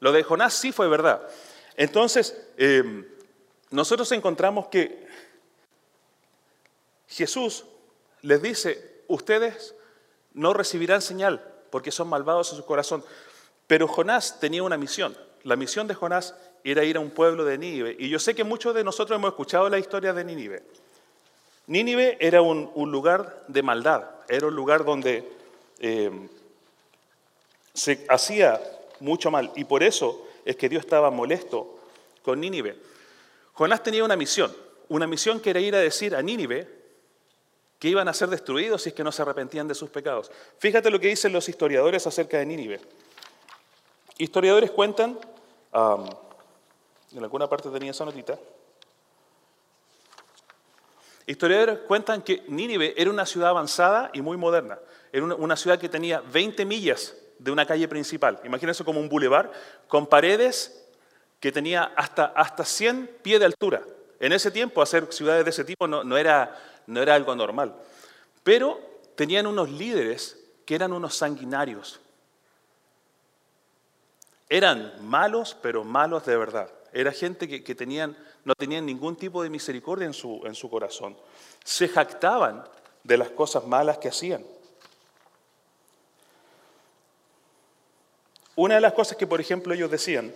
Lo 0.00 0.12
de 0.12 0.23
Jonás 0.23 0.55
sí 0.55 0.73
fue 0.73 0.88
verdad. 0.88 1.23
Entonces, 1.76 2.49
eh, 2.57 3.05
nosotros 3.71 4.11
encontramos 4.12 4.67
que 4.69 5.07
Jesús 7.09 7.64
les 8.23 8.43
dice, 8.43 9.02
ustedes 9.09 9.75
no 10.33 10.52
recibirán 10.52 11.02
señal 11.02 11.45
porque 11.71 11.90
son 11.90 12.09
malvados 12.09 12.50
en 12.50 12.57
su 12.57 12.64
corazón. 12.64 13.05
Pero 13.67 13.87
Jonás 13.87 14.40
tenía 14.40 14.62
una 14.62 14.76
misión. 14.76 15.17
La 15.44 15.56
misión 15.56 15.87
de 15.87 15.94
Jonás 15.94 16.35
era 16.64 16.85
ir 16.85 16.97
a 16.97 17.00
un 17.00 17.11
pueblo 17.11 17.44
de 17.44 17.59
Nínive. 17.59 17.97
Y 17.99 18.09
yo 18.09 18.18
sé 18.18 18.35
que 18.35 18.44
muchos 18.44 18.75
de 18.75 18.85
nosotros 18.85 19.16
hemos 19.16 19.30
escuchado 19.30 19.68
la 19.68 19.78
historia 19.78 20.12
de 20.12 20.25
Nínive. 20.25 20.62
Nínive 21.66 22.18
era 22.20 22.42
un, 22.42 22.70
lugar 22.90 23.44
de 23.49 23.62
maldad, 23.62 24.04
era 24.28 24.49
un 24.49 24.54
lugar 24.54 24.85
donde 24.85 25.25
eh, 25.78 26.11
se 27.73 28.04
hacía 28.09 28.61
mucho 28.99 29.30
mal. 29.30 29.52
Y 29.56 29.64
por 29.64 29.82
eso 29.82 30.26
es 30.44 30.56
que 30.56 30.68
Dios 30.68 30.85
estaba 30.85 31.11
molesto 31.11 31.78
con 32.23 32.40
Nínive. 32.40 32.76
Jonás 33.52 33.82
tenía 33.82 34.04
una 34.04 34.16
misión, 34.16 34.54
una 34.88 35.06
misión 35.06 35.40
que 35.40 35.50
era 35.50 35.61
ir 35.61 35.75
a 35.75 35.78
decir 35.78 36.14
a 36.14 36.23
Nínive, 36.23 36.80
que 37.78 37.88
iban 37.88 38.09
a 38.09 38.14
ser 38.14 38.28
destruidos 38.28 38.82
si 38.82 38.90
es 38.90 38.94
que 38.94 39.04
no 39.04 39.12
se 39.12 39.23
arrepentían 39.23 39.66
de 39.66 39.75
sus 39.75 39.90
pecados. 39.90 40.30
Fíjate 40.59 40.90
lo 40.90 41.00
que 41.00 41.09
dicen 41.09 41.32
los 41.32 41.49
historiadores 41.49 42.06
acerca 42.06 42.38
de 42.38 42.47
Nínive. 42.47 42.80
Historiadores 44.21 44.71
cuentan, 44.71 45.19
en 45.73 47.23
alguna 47.23 47.49
parte 47.49 47.71
tenía 47.71 47.91
esa 47.91 48.05
notita, 48.05 48.39
historiadores 51.27 51.79
cuentan 51.89 52.21
que 52.21 52.45
Nínive 52.49 52.93
era 52.97 53.11
una 53.11 53.25
ciudad 53.25 53.49
avanzada 53.49 54.11
y 54.12 54.21
muy 54.21 54.37
moderna. 54.37 54.79
Era 55.11 55.25
una, 55.25 55.57
ciudad 55.57 55.79
que 55.79 55.89
tenía 55.89 56.21
20 56.21 56.67
millas 56.67 57.17
de 57.39 57.50
una 57.50 57.65
calle 57.65 57.89
principal. 57.89 58.39
Imagínense 58.45 58.85
como 58.85 59.00
un 59.00 59.09
bulevar 59.09 59.50
con 59.89 60.07
paredes 60.07 60.87
que 61.41 61.50
tenía 61.50 61.85
hasta, 61.97 62.27
hasta 62.27 62.65
100 62.65 63.19
pies 63.23 63.41
de 63.41 63.47
altura. 63.47 63.83
En 64.21 64.33
ese 64.33 64.50
tiempo, 64.50 64.83
hacer 64.83 65.11
ciudades 65.11 65.45
de 65.45 65.50
ese 65.50 65.65
tipo 65.65 65.89
no 65.89 66.19
era 66.19 66.59
no 66.87 67.00
era 67.00 67.15
algo 67.15 67.35
normal. 67.35 67.75
Pero 68.43 68.81
tenían 69.15 69.47
unos 69.47 69.71
líderes 69.71 70.39
que 70.67 70.75
eran 70.75 70.93
unos 70.93 71.15
sanguinarios. 71.15 72.00
Eran 74.50 74.92
malos, 75.00 75.57
pero 75.62 75.85
malos 75.85 76.26
de 76.26 76.37
verdad. 76.37 76.71
Era 76.92 77.12
gente 77.12 77.49
que, 77.49 77.75
tenían, 77.75 78.16
no 78.45 78.54
tenían 78.54 78.85
ningún 78.85 79.16
tipo 79.16 79.42
de 79.42 79.49
misericordia 79.49 80.07
en 80.07 80.12
su, 80.12 80.42
en 80.45 80.54
su 80.54 80.69
corazón. 80.69 81.16
Se 81.64 81.88
jactaban 81.88 82.64
de 83.04 83.16
las 83.16 83.30
cosas 83.30 83.64
malas 83.64 83.99
que 83.99 84.09
hacían. 84.09 84.45
Una 88.57 88.75
de 88.75 88.80
las 88.80 88.92
cosas 88.92 89.16
que, 89.16 89.26
por 89.26 89.40
ejemplo, 89.40 89.73
ellos 89.73 89.90
decían, 89.90 90.35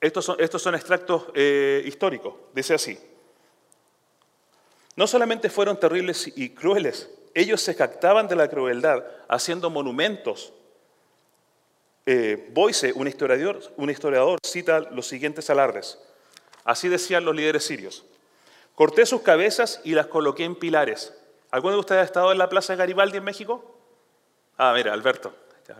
Estos 0.00 0.24
son, 0.24 0.36
estos 0.38 0.62
son 0.62 0.74
extractos 0.74 1.24
eh, 1.34 1.82
históricos, 1.84 2.34
dice 2.54 2.74
así. 2.74 2.98
No 4.94 5.06
solamente 5.06 5.50
fueron 5.50 5.78
terribles 5.78 6.32
y 6.36 6.50
crueles, 6.50 7.10
ellos 7.38 7.60
se 7.60 7.74
jactaban 7.74 8.26
de 8.26 8.36
la 8.36 8.48
crueldad 8.48 9.04
haciendo 9.28 9.70
monumentos. 9.70 10.52
Eh, 12.04 12.52
un 12.94 13.06
historiador, 13.06 13.60
un 13.76 13.90
historiador, 13.90 14.38
cita 14.42 14.80
los 14.80 15.06
siguientes 15.06 15.48
alardes. 15.50 15.98
Así 16.64 16.88
decían 16.88 17.24
los 17.24 17.36
líderes 17.36 17.64
sirios. 17.64 18.04
Corté 18.74 19.06
sus 19.06 19.22
cabezas 19.22 19.80
y 19.84 19.92
las 19.92 20.06
coloqué 20.06 20.44
en 20.44 20.56
pilares. 20.56 21.14
¿Alguno 21.50 21.74
de 21.74 21.80
ustedes 21.80 22.02
ha 22.02 22.04
estado 22.04 22.32
en 22.32 22.38
la 22.38 22.48
Plaza 22.48 22.74
Garibaldi 22.74 23.18
en 23.18 23.24
México? 23.24 23.64
Ah, 24.56 24.72
mira, 24.74 24.92
Alberto, 24.92 25.32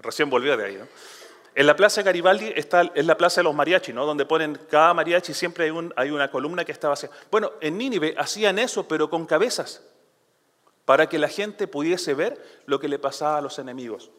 recién 0.03 0.31
volvió 0.31 0.57
de 0.57 0.65
ahí. 0.65 0.77
¿no? 0.77 0.87
En 1.55 1.67
la 1.67 1.75
Plaza 1.75 2.03
Garibaldi 2.03 2.53
está, 2.55 2.83
es 2.95 3.05
la 3.05 3.17
Plaza 3.17 3.41
de 3.41 3.45
los 3.45 3.55
Mariachi, 3.55 3.93
¿no? 3.93 4.07
donde 4.07 4.25
ponen 4.27 4.59
cada 4.71 4.95
mariachi, 4.95 5.35
siempre 5.35 5.65
hay, 5.65 5.91
hay 5.97 6.11
una 6.11 6.31
columna 6.31 6.65
que 6.65 6.71
estaba 6.73 6.93
vacía. 6.93 7.11
Bueno, 7.31 7.53
en 7.61 7.77
Nínive 7.77 8.15
hacían 8.17 8.61
eso, 8.61 8.87
pero 8.87 9.11
con 9.11 9.27
cabezas, 9.27 9.83
para 10.89 11.07
que 11.07 11.19
la 11.19 11.29
gente 11.29 11.67
pudiese 11.67 12.15
ver 12.15 12.43
lo 12.65 12.81
que 12.81 12.89
le 12.89 12.99
pasaba 12.99 13.37
a 13.37 13.41
los 13.43 13.59
enemigos. 13.59 14.11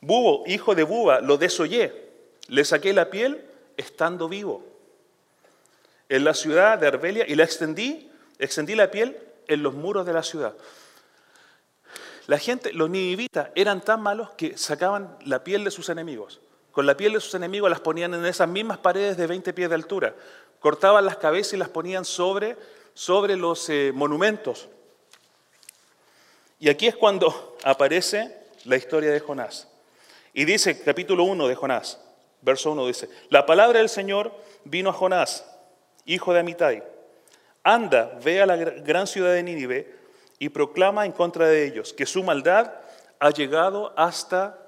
Bubo, 0.00 0.44
hijo 0.46 0.76
de 0.76 0.84
Buba, 0.84 1.18
lo 1.18 1.36
desollé, 1.36 2.12
le 2.46 2.64
saqué 2.64 2.92
la 2.92 3.10
piel 3.10 3.44
estando 3.76 4.28
vivo. 4.28 4.64
En 6.08 6.22
la 6.22 6.32
ciudad 6.32 6.78
de 6.78 6.86
Arbelia 6.86 7.24
y 7.26 7.34
la 7.34 7.42
extendí, 7.42 8.08
extendí 8.38 8.76
la 8.76 8.92
piel 8.92 9.18
en 9.48 9.64
los 9.64 9.74
muros 9.74 10.06
de 10.06 10.12
la 10.12 10.22
ciudad. 10.22 10.54
La 12.28 12.38
gente, 12.38 12.72
los 12.72 12.88
ninivitas, 12.88 13.48
eran 13.56 13.80
tan 13.80 14.00
malos 14.00 14.30
que 14.36 14.56
sacaban 14.56 15.18
la 15.24 15.42
piel 15.42 15.64
de 15.64 15.72
sus 15.72 15.88
enemigos. 15.88 16.40
Con 16.70 16.86
la 16.86 16.96
piel 16.96 17.14
de 17.14 17.20
sus 17.20 17.34
enemigos 17.34 17.68
las 17.68 17.80
ponían 17.80 18.14
en 18.14 18.24
esas 18.26 18.48
mismas 18.48 18.78
paredes 18.78 19.16
de 19.16 19.26
20 19.26 19.52
pies 19.52 19.68
de 19.68 19.74
altura. 19.74 20.14
Cortaban 20.60 21.04
las 21.04 21.16
cabezas 21.16 21.54
y 21.54 21.56
las 21.56 21.68
ponían 21.68 22.04
sobre, 22.04 22.56
sobre 22.94 23.34
los 23.34 23.68
eh, 23.70 23.90
monumentos. 23.92 24.68
Y 26.64 26.70
aquí 26.70 26.86
es 26.86 26.96
cuando 26.96 27.58
aparece 27.62 28.34
la 28.64 28.76
historia 28.76 29.12
de 29.12 29.20
Jonás. 29.20 29.68
Y 30.32 30.46
dice, 30.46 30.80
capítulo 30.80 31.24
1 31.24 31.46
de 31.46 31.54
Jonás, 31.54 32.00
verso 32.40 32.72
1 32.72 32.86
dice, 32.86 33.10
la 33.28 33.44
palabra 33.44 33.80
del 33.80 33.90
Señor 33.90 34.32
vino 34.64 34.88
a 34.88 34.94
Jonás, 34.94 35.44
hijo 36.06 36.32
de 36.32 36.40
Amitai. 36.40 36.82
Anda, 37.62 38.18
ve 38.24 38.40
a 38.40 38.46
la 38.46 38.56
gran 38.56 39.06
ciudad 39.06 39.34
de 39.34 39.42
Nínive 39.42 39.94
y 40.38 40.48
proclama 40.48 41.04
en 41.04 41.12
contra 41.12 41.48
de 41.48 41.66
ellos 41.66 41.92
que 41.92 42.06
su 42.06 42.22
maldad 42.22 42.72
ha 43.18 43.28
llegado 43.28 43.92
hasta 43.94 44.58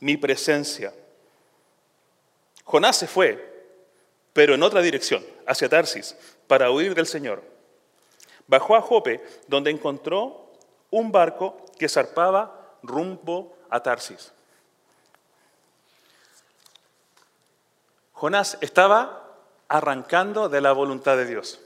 mi 0.00 0.16
presencia. 0.16 0.94
Jonás 2.64 2.96
se 2.96 3.06
fue, 3.06 3.66
pero 4.32 4.54
en 4.54 4.62
otra 4.62 4.80
dirección, 4.80 5.22
hacia 5.46 5.68
Tarsis, 5.68 6.16
para 6.46 6.70
huir 6.70 6.94
del 6.94 7.06
Señor. 7.06 7.42
Bajó 8.46 8.76
a 8.76 8.80
Jope, 8.80 9.22
donde 9.46 9.70
encontró 9.70 10.43
un 10.94 11.10
barco 11.10 11.56
que 11.76 11.88
zarpaba 11.88 12.78
rumbo 12.82 13.56
a 13.68 13.82
Tarsis. 13.82 14.32
Jonás 18.12 18.56
estaba 18.60 19.24
arrancando 19.68 20.48
de 20.48 20.60
la 20.60 20.70
voluntad 20.72 21.16
de 21.16 21.26
Dios. 21.26 21.60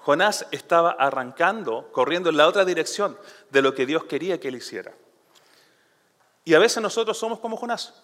Jonás 0.00 0.46
estaba 0.50 0.90
arrancando, 0.90 1.90
corriendo 1.92 2.28
en 2.28 2.36
la 2.36 2.46
otra 2.46 2.66
dirección 2.66 3.18
de 3.50 3.62
lo 3.62 3.74
que 3.74 3.86
Dios 3.86 4.04
quería 4.04 4.38
que 4.38 4.48
él 4.48 4.56
hiciera. 4.56 4.92
Y 6.44 6.52
a 6.52 6.58
veces 6.58 6.82
nosotros 6.82 7.16
somos 7.16 7.40
como 7.40 7.56
Jonás, 7.56 8.02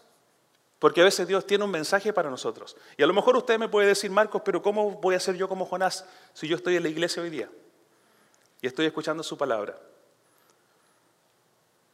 porque 0.79 1.03
a 1.03 1.05
veces 1.05 1.29
Dios 1.29 1.47
tiene 1.47 1.65
un 1.65 1.71
mensaje 1.71 2.13
para 2.15 2.31
nosotros. 2.31 2.75
Y 2.97 3.03
a 3.03 3.07
lo 3.07 3.13
mejor 3.13 3.37
usted 3.37 3.59
me 3.59 3.69
puede 3.69 3.89
decir, 3.89 4.11
Marcos, 4.11 4.41
pero 4.43 4.63
¿cómo 4.63 4.93
voy 4.93 5.15
a 5.15 5.21
ser 5.21 5.37
yo 5.37 5.47
como 5.47 5.67
Jonás 5.67 6.07
si 6.33 6.49
yo 6.49 6.57
estoy 6.57 6.77
en 6.77 6.85
la 6.85 6.89
iglesia 6.89 7.23
hoy 7.23 7.29
día 7.29 7.51
y 8.63 8.67
estoy 8.67 8.87
escuchando 8.87 9.23
su 9.23 9.37
palabra? 9.37 9.79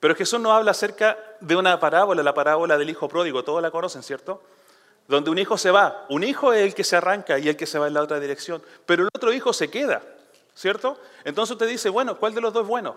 Pero 0.00 0.14
Jesús 0.14 0.40
nos 0.40 0.52
habla 0.52 0.70
acerca 0.70 1.18
de 1.40 1.56
una 1.56 1.78
parábola, 1.80 2.22
la 2.22 2.34
parábola 2.34 2.78
del 2.78 2.90
hijo 2.90 3.08
pródigo, 3.08 3.42
todos 3.42 3.60
la 3.60 3.70
conocen, 3.70 4.02
¿cierto? 4.02 4.42
donde 5.08 5.30
un 5.30 5.38
hijo 5.38 5.58
se 5.58 5.70
va. 5.70 6.06
Un 6.10 6.22
hijo 6.22 6.52
es 6.52 6.62
el 6.62 6.74
que 6.74 6.84
se 6.84 6.94
arranca 6.94 7.38
y 7.38 7.48
el 7.48 7.56
que 7.56 7.66
se 7.66 7.78
va 7.78 7.88
en 7.88 7.94
la 7.94 8.02
otra 8.02 8.20
dirección, 8.20 8.62
pero 8.86 9.02
el 9.02 9.08
otro 9.12 9.32
hijo 9.32 9.52
se 9.52 9.70
queda, 9.70 10.02
¿cierto? 10.54 11.00
Entonces 11.24 11.54
usted 11.54 11.66
dice, 11.66 11.88
bueno, 11.88 12.18
¿cuál 12.18 12.34
de 12.34 12.42
los 12.42 12.52
dos 12.52 12.62
es 12.62 12.68
bueno? 12.68 12.96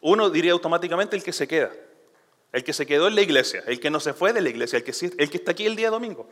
Uno 0.00 0.28
diría 0.28 0.52
automáticamente 0.52 1.16
el 1.16 1.22
que 1.22 1.32
se 1.32 1.46
queda, 1.46 1.70
el 2.52 2.64
que 2.64 2.72
se 2.72 2.86
quedó 2.86 3.06
en 3.06 3.14
la 3.14 3.22
iglesia, 3.22 3.62
el 3.66 3.78
que 3.78 3.90
no 3.90 4.00
se 4.00 4.12
fue 4.12 4.32
de 4.32 4.40
la 4.40 4.48
iglesia, 4.48 4.78
el 4.78 4.84
que, 4.84 4.92
el 5.16 5.30
que 5.30 5.36
está 5.36 5.52
aquí 5.52 5.66
el 5.66 5.76
día 5.76 5.90
domingo. 5.90 6.28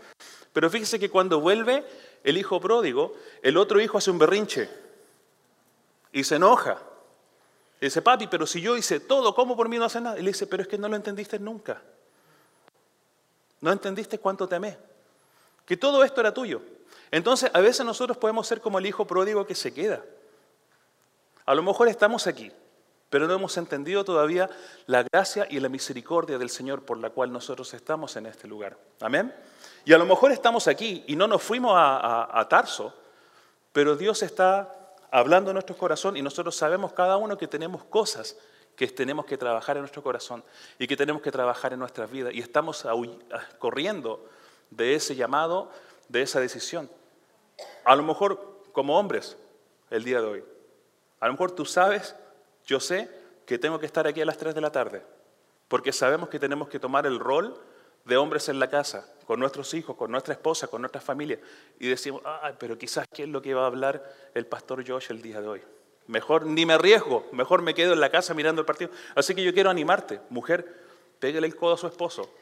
Pero 0.53 0.69
fíjese 0.69 0.99
que 0.99 1.09
cuando 1.09 1.41
vuelve 1.41 1.85
el 2.25 2.37
hijo 2.37 2.61
pródigo, 2.61 3.15
el 3.43 3.57
otro 3.57 3.81
hijo 3.81 3.99
hace 3.99 4.11
un 4.11 4.19
berrinche 4.19 4.69
y 6.13 6.25
se 6.25 6.37
enoja. 6.37 6.83
Y 7.80 7.87
dice, 7.87 8.02
papi, 8.02 8.26
pero 8.26 8.47
si 8.47 8.61
yo 8.61 8.76
hice 8.76 9.00
todo, 9.00 9.35
¿cómo 9.35 9.56
por 9.56 9.68
mí 9.68 9.78
no 9.78 9.85
hace 9.85 10.00
nada? 10.00 10.18
Y 10.18 10.23
le 10.23 10.30
dice, 10.30 10.47
pero 10.47 10.62
es 10.62 10.68
que 10.68 10.78
no 10.78 10.88
lo 10.88 10.97
entendiste 10.97 11.38
nunca. 11.38 11.80
No 13.61 13.70
entendiste 13.70 14.18
cuánto 14.18 14.49
te 14.49 14.56
amé. 14.56 14.76
Que 15.64 15.76
todo 15.76 16.02
esto 16.02 16.20
era 16.20 16.35
tuyo. 16.35 16.61
Entonces, 17.11 17.50
a 17.52 17.61
veces 17.61 17.87
nosotros 17.87 18.18
podemos 18.18 18.47
ser 18.47 18.61
como 18.61 18.78
el 18.78 18.87
hijo 18.87 19.06
pródigo 19.06 19.47
que 19.47 19.54
se 19.54 19.73
queda. 19.73 20.04
A 21.47 21.54
lo 21.54 21.62
mejor 21.62 21.88
estamos 21.88 22.26
aquí, 22.26 22.52
pero 23.11 23.26
no 23.26 23.35
hemos 23.35 23.56
entendido 23.56 24.04
todavía 24.04 24.50
la 24.87 25.04
gracia 25.04 25.47
y 25.49 25.61
la 25.61 25.68
misericordia 25.68 26.37
del 26.37 26.50
Señor 26.50 26.85
por 26.85 26.99
la 26.99 27.11
cual 27.11 27.32
nosotros 27.32 27.73
estamos 27.75 28.16
en 28.16 28.26
este 28.26 28.47
lugar. 28.49 28.76
Amén. 29.00 29.35
Y 29.85 29.92
a 29.92 29.99
lo 29.99 30.04
mejor 30.04 30.32
estamos 30.32 30.68
aquí 30.68 31.04
y 31.06 31.16
no 31.16 31.26
nos 31.26 31.42
fuimos 31.42 31.73
a, 31.75 32.38
a 32.38 32.49
Tarso, 32.49 32.92
pero 33.73 33.97
Dios 33.97 34.23
está 34.23 34.77
hablando 35.11 35.50
en 35.50 35.55
nuestro 35.55 35.77
corazón 35.77 36.17
y 36.17 36.23
nosotros 36.23 36.57
sabemos 36.57 36.93
cada 36.93 37.17
uno 37.17 37.37
que 37.37 37.49
tenemos 37.49 37.85
cosas 37.85 38.37
que 38.79 38.87
tenemos 38.87 39.27
que 39.27 39.37
trabajar 39.37 39.77
en 39.77 39.83
nuestro 39.83 40.05
corazón 40.05 40.45
y 40.79 40.87
que 40.87 40.97
tenemos 40.97 41.21
que 41.21 41.33
trabajar 41.33 41.73
en 41.73 41.81
nuestras 41.81 42.09
vidas. 42.09 42.33
Y 42.33 42.38
estamos 42.38 42.87
corriendo 43.59 44.25
de 44.71 44.95
ese 44.95 45.17
llamado, 45.17 45.71
de 46.09 46.23
esa 46.23 46.38
decisión. 46.38 46.88
A 47.85 47.97
lo 47.97 48.05
mejor 48.05 48.62
como 48.73 48.97
hombres 48.97 49.37
el 49.91 50.05
día 50.05 50.21
de 50.21 50.27
hoy. 50.29 50.45
A 51.19 51.27
lo 51.27 51.33
mejor 51.33 51.50
tú 51.50 51.65
sabes, 51.65 52.15
yo 52.67 52.79
sé 52.79 53.11
que 53.47 53.59
tengo 53.59 53.81
que 53.81 53.87
estar 53.87 54.07
aquí 54.07 54.21
a 54.21 54.27
las 54.27 54.38
3 54.38 54.55
de 54.55 54.61
la 54.61 54.71
tarde, 54.71 55.03
porque 55.67 55.93
sabemos 55.93 56.29
que 56.29 56.38
tenemos 56.38 56.69
que 56.69 56.79
tomar 56.79 57.05
el 57.05 57.19
rol 57.19 57.61
de 58.09 58.17
hombres 58.17 58.49
en 58.49 58.59
la 58.59 58.69
casa, 58.69 59.07
con 59.27 59.38
nuestros 59.38 59.75
hijos, 59.75 59.95
con 59.95 60.11
nuestra 60.11 60.33
esposa, 60.33 60.67
con 60.67 60.81
nuestra 60.81 61.00
familia, 61.00 61.38
y 61.79 61.88
decimos, 61.88 62.23
ah, 62.25 62.53
pero 62.59 62.79
quizás 62.79 63.07
qué 63.15 63.25
es 63.25 63.29
lo 63.29 63.43
que 63.43 63.53
va 63.53 63.65
a 63.65 63.67
hablar 63.67 64.03
el 64.35 64.47
pastor 64.47 64.83
Josh 64.88 65.11
el 65.11 65.21
día 65.21 65.43
de 65.43 65.47
hoy. 65.47 65.61
Mejor 66.07 66.47
ni 66.47 66.65
me 66.65 66.73
arriesgo, 66.73 67.27
mejor 67.33 67.61
me 67.61 67.75
quedo 67.75 67.93
en 67.93 68.00
la 68.00 68.09
casa 68.09 68.33
mirando 68.33 68.61
el 68.62 68.67
partido. 68.67 68.91
Así 69.15 69.35
que 69.35 69.45
yo 69.45 69.53
quiero 69.53 69.69
animarte, 69.69 70.21
mujer, 70.31 70.75
pégale 71.21 71.47
el 71.47 71.55
codo 71.55 71.75
a 71.75 71.77
su 71.77 71.87
esposo 71.87 72.33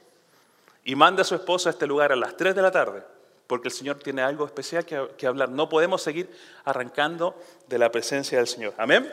y 0.84 0.94
mande 0.94 1.22
a 1.22 1.24
su 1.24 1.34
esposo 1.34 1.68
a 1.68 1.72
este 1.72 1.84
lugar 1.84 2.12
a 2.12 2.16
las 2.16 2.36
3 2.36 2.54
de 2.54 2.62
la 2.62 2.70
tarde, 2.70 3.02
porque 3.48 3.66
el 3.66 3.74
Señor 3.74 3.98
tiene 3.98 4.22
algo 4.22 4.46
especial 4.46 4.84
que, 4.84 5.26
hablar. 5.26 5.48
No 5.48 5.68
podemos 5.68 6.00
seguir 6.00 6.30
arrancando 6.64 7.34
de 7.66 7.80
la 7.80 7.90
presencia 7.90 8.38
del 8.38 8.46
Señor. 8.46 8.72
Amén. 8.78 9.12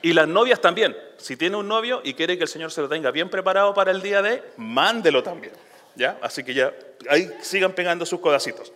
Y 0.00 0.14
las 0.14 0.28
novias 0.28 0.62
también. 0.62 0.96
Si 1.18 1.36
tiene 1.36 1.56
un 1.56 1.68
novio 1.68 2.00
y 2.02 2.14
quiere 2.14 2.38
que 2.38 2.44
el 2.44 2.48
Señor 2.48 2.72
se 2.72 2.80
lo 2.80 2.88
tenga 2.88 3.10
bien 3.10 3.28
preparado 3.28 3.74
para 3.74 3.90
el 3.90 4.00
día 4.00 4.22
de, 4.22 4.42
mándelo 4.56 5.22
también. 5.22 5.52
¿Ya? 5.96 6.18
Así 6.20 6.42
que 6.42 6.54
ya, 6.54 6.74
ahí 7.08 7.30
sigan 7.40 7.72
pegando 7.72 8.04
sus 8.04 8.20
codacitos. 8.20 8.72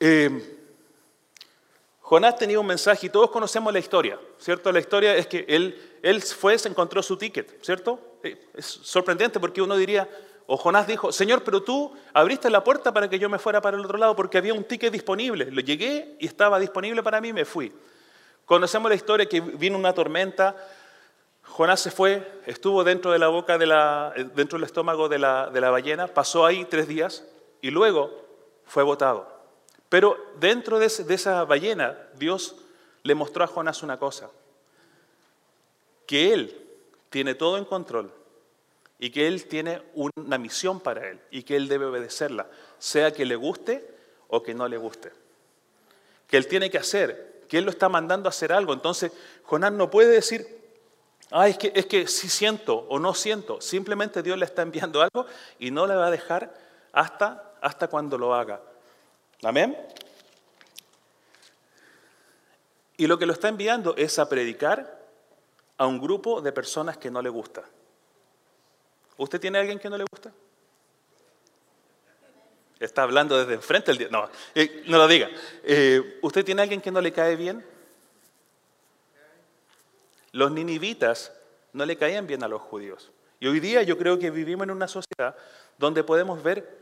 Eh, 0.00 0.60
Jonás 2.00 2.36
tenía 2.36 2.60
un 2.60 2.66
mensaje 2.66 3.06
y 3.06 3.08
todos 3.08 3.30
conocemos 3.30 3.72
la 3.72 3.78
historia, 3.78 4.18
¿cierto? 4.38 4.70
La 4.70 4.80
historia 4.80 5.16
es 5.16 5.26
que 5.26 5.46
él, 5.48 5.98
él 6.02 6.20
fue, 6.20 6.58
se 6.58 6.68
encontró 6.68 7.02
su 7.02 7.16
ticket, 7.16 7.64
¿cierto? 7.64 7.98
Es 8.54 8.66
sorprendente 8.66 9.40
porque 9.40 9.62
uno 9.62 9.74
diría, 9.74 10.06
o 10.46 10.58
Jonás 10.58 10.86
dijo, 10.86 11.12
Señor, 11.12 11.42
pero 11.42 11.62
tú 11.62 11.92
abriste 12.12 12.50
la 12.50 12.62
puerta 12.62 12.92
para 12.92 13.08
que 13.08 13.18
yo 13.18 13.30
me 13.30 13.38
fuera 13.38 13.62
para 13.62 13.78
el 13.78 13.84
otro 13.84 13.96
lado 13.96 14.14
porque 14.14 14.36
había 14.36 14.52
un 14.52 14.64
ticket 14.64 14.92
disponible. 14.92 15.50
Lo 15.50 15.62
llegué 15.62 16.16
y 16.20 16.26
estaba 16.26 16.60
disponible 16.60 17.02
para 17.02 17.22
mí 17.22 17.32
me 17.32 17.46
fui. 17.46 17.72
Conocemos 18.44 18.90
la 18.90 18.96
historia 18.96 19.26
que 19.26 19.40
vino 19.40 19.78
una 19.78 19.94
tormenta, 19.94 20.54
Jonás 21.44 21.80
se 21.80 21.90
fue, 21.90 22.40
estuvo 22.46 22.82
dentro 22.82 23.12
de 23.12 23.18
la 23.18 23.28
boca, 23.28 23.58
de 23.58 23.66
la, 23.66 24.12
dentro 24.34 24.58
del 24.58 24.64
estómago 24.64 25.08
de 25.08 25.18
la, 25.18 25.50
de 25.50 25.60
la 25.60 25.70
ballena, 25.70 26.08
pasó 26.08 26.44
ahí 26.44 26.64
tres 26.64 26.88
días 26.88 27.24
y 27.60 27.70
luego 27.70 28.10
fue 28.64 28.82
botado. 28.82 29.34
Pero 29.88 30.18
dentro 30.40 30.80
de, 30.80 30.86
esa 30.86 31.44
ballena, 31.44 31.96
Dios 32.16 32.56
le 33.04 33.14
mostró 33.14 33.44
a 33.44 33.46
Jonás 33.46 33.84
una 33.84 33.98
cosa, 33.98 34.28
que 36.06 36.32
Él 36.32 36.66
tiene 37.10 37.36
todo 37.36 37.58
en 37.58 37.64
control 37.64 38.10
y 38.98 39.10
que 39.10 39.28
Él 39.28 39.46
tiene 39.46 39.82
una 39.94 40.36
misión 40.38 40.80
para 40.80 41.08
Él 41.08 41.20
y 41.30 41.44
que 41.44 41.54
Él 41.54 41.68
debe 41.68 41.86
obedecerla, 41.86 42.48
sea 42.80 43.12
que 43.12 43.24
le 43.24 43.36
guste 43.36 43.88
o 44.26 44.42
que 44.42 44.54
no 44.54 44.66
le 44.66 44.78
guste. 44.78 45.12
Que 46.26 46.38
Él 46.38 46.48
tiene 46.48 46.70
que 46.70 46.78
hacer, 46.78 47.44
que 47.48 47.58
Él 47.58 47.64
lo 47.64 47.70
está 47.70 47.88
mandando 47.88 48.28
a 48.28 48.30
hacer 48.30 48.52
algo. 48.52 48.72
Entonces, 48.72 49.12
Jonás 49.44 49.72
no 49.72 49.90
puede 49.90 50.08
decir, 50.08 50.63
ah, 51.30 51.48
es 51.48 51.58
que, 51.58 51.72
es 51.74 51.86
que 51.86 52.06
sí 52.06 52.28
siento 52.28 52.86
o 52.88 52.98
no 52.98 53.14
siento. 53.14 53.60
Simplemente 53.60 54.22
Dios 54.22 54.38
le 54.38 54.44
está 54.44 54.62
enviando 54.62 55.02
algo 55.02 55.26
y 55.58 55.70
no 55.70 55.86
le 55.86 55.94
va 55.94 56.06
a 56.06 56.10
dejar 56.10 56.54
hasta, 56.92 57.54
hasta 57.60 57.88
cuando 57.88 58.18
lo 58.18 58.34
haga. 58.34 58.60
Amén. 59.42 59.76
Y 62.96 63.06
lo 63.06 63.18
que 63.18 63.26
lo 63.26 63.32
está 63.32 63.48
enviando 63.48 63.94
es 63.96 64.18
a 64.18 64.28
predicar 64.28 65.02
a 65.76 65.86
un 65.86 66.00
grupo 66.00 66.40
de 66.40 66.52
personas 66.52 66.96
que 66.96 67.10
no 67.10 67.20
le 67.20 67.28
gusta. 67.28 67.64
¿Usted 69.16 69.40
tiene 69.40 69.58
a 69.58 69.60
alguien 69.60 69.78
que 69.78 69.90
no 69.90 69.98
le 69.98 70.04
gusta? 70.10 70.32
Está 72.78 73.02
hablando 73.02 73.38
desde 73.38 73.54
enfrente 73.54 73.90
el 73.90 73.98
día. 73.98 74.08
No, 74.10 74.28
eh, 74.54 74.84
no 74.86 74.98
lo 74.98 75.08
diga. 75.08 75.28
Eh, 75.62 76.18
¿Usted 76.22 76.44
tiene 76.44 76.62
a 76.62 76.64
alguien 76.64 76.80
que 76.80 76.90
no 76.90 77.00
le 77.00 77.12
cae 77.12 77.36
bien? 77.36 77.64
Los 80.34 80.50
ninivitas 80.50 81.32
no 81.72 81.86
le 81.86 81.96
caían 81.96 82.26
bien 82.26 82.42
a 82.42 82.48
los 82.48 82.60
judíos. 82.60 83.12
Y 83.38 83.46
hoy 83.46 83.60
día 83.60 83.84
yo 83.84 83.96
creo 83.96 84.18
que 84.18 84.32
vivimos 84.32 84.64
en 84.64 84.72
una 84.72 84.88
sociedad 84.88 85.36
donde 85.78 86.02
podemos 86.02 86.42
ver 86.42 86.76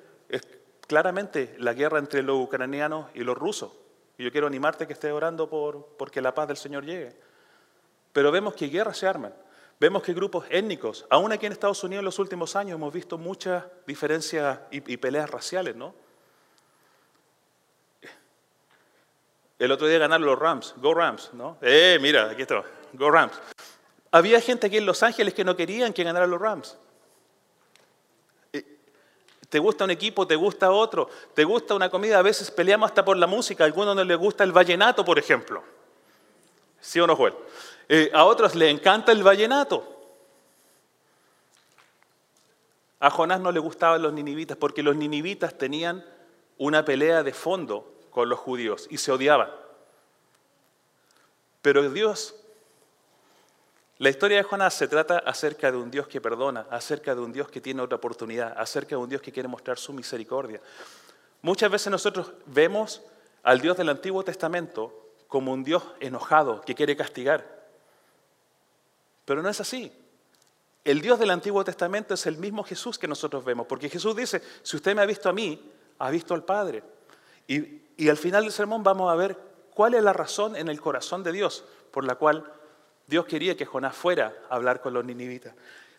claramente 0.87 1.55
la 1.59 1.75
guerra 1.75 1.99
entre 1.99 2.23
los 2.23 2.41
ucranianos 2.41 3.11
y 3.13 3.21
los 3.21 3.37
rusos. 3.37 3.71
Y 4.17 4.25
yo 4.25 4.33
quiero 4.33 4.47
animarte 4.47 4.87
que 4.87 4.95
estés 4.95 5.13
orando 5.13 5.51
por 5.51 5.87
porque 5.99 6.23
la 6.23 6.35
paz 6.35 6.49
del 6.49 6.57
Señor 6.57 6.87
llegue. 6.87 7.15
Pero 8.15 8.33
vemos 8.33 8.55
que 8.55 8.69
guerras 8.69 8.97
se 8.97 9.07
arman. 9.07 9.35
Vemos 9.79 10.03
que 10.03 10.15
grupos 10.15 10.47
étnicos, 10.49 11.05
aún 11.11 11.31
aquí 11.31 11.45
en 11.45 11.53
Estados 11.53 11.85
Unidos 11.85 12.01
en 12.01 12.07
los 12.07 12.19
últimos 12.19 12.57
años 12.57 12.77
hemos 12.77 12.93
visto 12.95 13.19
muchas 13.19 13.65
diferencias 13.87 14.61
y, 14.71 14.95
y 14.95 14.97
peleas 14.97 15.29
raciales, 15.29 15.77
¿no? 15.77 15.95
El 19.59 19.71
otro 19.71 19.87
día 19.87 19.99
ganaron 19.99 20.27
los 20.27 20.39
Rams, 20.39 20.75
Go 20.79 20.95
Rams, 20.95 21.35
¿no? 21.35 21.59
Eh, 21.61 21.99
mira, 22.01 22.31
aquí 22.31 22.43
está, 22.43 22.65
Go 22.93 23.11
Rams. 23.11 23.33
Había 24.11 24.41
gente 24.41 24.67
aquí 24.67 24.77
en 24.77 24.87
Los 24.87 25.03
Ángeles 25.03 25.35
que 25.35 25.45
no 25.45 25.57
querían 25.57 25.93
que 25.93 26.05
ganaran 26.05 26.31
los 26.31 26.41
Rams. 26.41 26.77
¿Te 29.53 29.59
gusta 29.59 29.85
un 29.85 29.91
equipo? 29.91 30.27
¿Te 30.27 30.35
gusta 30.35 30.71
otro? 30.71 31.11
¿Te 31.35 31.45
gusta 31.45 31.75
una 31.75 31.91
comida? 31.91 32.19
A 32.19 32.23
veces 32.23 32.51
peleamos 32.51 32.91
hasta 32.91 33.05
por 33.05 33.19
la 33.19 33.27
música. 33.27 33.65
A 33.65 33.67
algunos 33.67 33.95
no 33.95 34.03
les 34.03 34.17
gusta 34.17 34.45
el 34.45 34.53
vallenato, 34.53 35.05
por 35.05 35.19
ejemplo. 35.19 35.63
¿Sí 36.81 36.99
o 37.01 37.07
no, 37.07 37.15
Joel? 37.15 37.35
Eh, 37.87 38.11
a 38.15 38.25
otros 38.25 38.55
les 38.55 38.71
encanta 38.71 39.13
el 39.13 39.23
vallenato. 39.23 39.87
A 42.99 43.11
Jonás 43.11 43.41
no 43.41 43.53
le 43.53 43.61
gustaban 43.61 44.01
los 44.01 44.15
ninivitas 44.15 44.57
porque 44.57 44.83
los 44.83 44.97
ninivitas 44.97 45.59
tenían 45.59 46.03
una 46.57 46.83
pelea 46.85 47.23
de 47.23 47.35
fondo 47.35 47.93
con 48.11 48.31
los 48.31 48.39
judíos 48.39 48.87
y 48.89 48.97
se 48.97 49.13
odiaban. 49.13 49.51
Pero 51.61 51.91
Dios 51.91 52.42
la 53.99 54.11
historia 54.11 54.39
de 54.39 54.43
Jonás 54.43 54.75
se 54.75 54.89
trata 54.89 55.19
acerca 55.19 55.71
de 55.71 55.77
un 55.77 55.91
Dios 55.91 56.09
que 56.09 56.21
perdona, 56.21 56.67
acerca 56.71 57.15
de 57.15 57.21
un 57.21 57.33
Dios 57.33 57.49
que 57.49 57.61
tiene 57.61 57.83
otra 57.83 57.97
oportunidad, 57.97 58.55
acerca 58.57 58.97
de 58.97 59.03
un 59.03 59.09
Dios 59.09 59.23
que 59.23 59.33
quiere 59.33 59.49
mostrar 59.49 59.79
su 59.79 59.93
misericordia. 59.93 60.61
Muchas 61.43 61.71
veces 61.71 61.91
nosotros 61.91 62.33
vemos 62.47 63.03
al 63.43 63.61
Dios 63.61 63.77
del 63.77 63.89
Antiguo 63.89 64.25
Testamento 64.25 65.11
como 65.29 65.53
un 65.53 65.65
Dios 65.65 65.83
enojado 66.01 66.61
que 66.63 66.75
quiere 66.75 66.97
castigar. 66.97 67.63
Pero 69.25 69.43
no 69.43 69.49
es 69.49 69.61
así. 69.61 69.93
El 70.85 71.01
Dios 71.01 71.19
del 71.19 71.31
Antiguo 71.31 71.63
Testamento 71.65 72.15
es 72.15 72.27
el 72.27 72.39
mismo 72.39 72.65
Jesús 72.65 72.99
que 72.99 73.07
nosotros 73.07 73.45
vemos, 73.45 73.67
porque 73.67 73.89
Jesús 73.89 74.17
dice, 74.17 74.43
si 74.63 74.77
usted 74.77 74.97
me 74.97 75.03
ha 75.03 75.07
visto 75.07 75.29
a 75.29 75.33
mí, 75.33 75.71
ha 75.99 76.11
visto 76.11 76.35
al 76.35 76.45
Padre. 76.45 76.83
Y, 77.47 77.83
y 77.97 78.09
al 78.09 78.17
final 78.17 78.43
del 78.43 78.53
sermón 78.53 78.83
vamos 78.83 79.13
a 79.13 79.15
ver 79.15 79.39
cuál 79.75 79.95
es 79.95 80.03
la 80.03 80.13
razón 80.13 80.57
en 80.57 80.69
el 80.69 80.81
corazón 80.81 81.23
de 81.23 81.33
Dios 81.33 81.65
por 81.93 82.05
la 82.05 82.17
cual 82.17 82.53
Dios 83.07 83.27
quería 83.27 83.57
que 83.57 83.67
Jonás 83.67 83.97
fuera 83.97 84.35
a 84.49 84.55
hablar 84.55 84.81
con 84.81 84.95
los 84.95 85.05
ninivitas. 85.05 85.55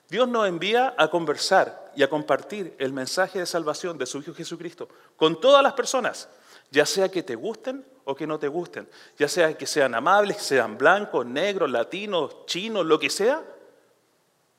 Dios 0.10 0.28
nos 0.28 0.48
envía 0.48 0.94
a 0.98 1.08
conversar 1.10 1.92
y 1.96 2.04
a 2.04 2.10
compartir 2.10 2.76
el 2.78 2.94
mensaje 2.94 3.40
de 3.40 3.46
salvación 3.46 3.98
de 3.98 4.06
su 4.06 4.20
Hijo 4.20 4.34
Jesucristo 4.34 4.88
con 5.16 5.40
todas 5.40 5.64
las 5.64 5.74
personas, 5.74 6.30
ya 6.72 6.86
sea 6.86 7.10
que 7.10 7.24
te 7.24 7.36
gusten 7.36 7.86
o 8.06 8.16
que 8.16 8.28
no 8.28 8.38
te 8.38 8.48
gusten, 8.48 8.88
ya 9.18 9.28
sea 9.28 9.58
que 9.58 9.66
sean 9.66 9.96
amables, 9.96 10.38
que 10.38 10.44
sean 10.44 10.78
blancos, 10.78 11.26
negros, 11.26 11.72
latinos, 11.72 12.46
chinos, 12.46 12.86
lo 12.86 13.00
que 13.00 13.10
sea, 13.10 13.44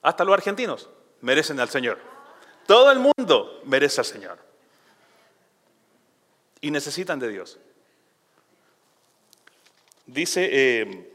hasta 0.03 0.25
los 0.25 0.35
argentinos 0.35 0.89
merecen 1.21 1.59
al 1.59 1.69
Señor. 1.69 1.99
Todo 2.67 2.91
el 2.91 2.99
mundo 2.99 3.63
merece 3.65 4.01
al 4.01 4.05
Señor. 4.05 4.39
Y 6.61 6.71
necesitan 6.71 7.19
de 7.19 7.29
Dios. 7.29 7.59
Dice 10.07 10.49
eh, 10.53 11.14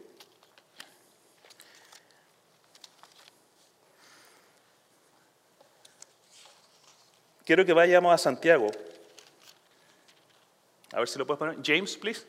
Quiero 7.49 7.65
que 7.65 7.73
vayamos 7.73 8.13
a 8.13 8.17
Santiago. 8.19 8.67
A 10.93 10.99
ver 10.99 11.07
si 11.07 11.17
lo 11.17 11.25
puedes 11.25 11.39
poner. 11.39 11.57
James, 11.65 11.97
please. 11.97 12.23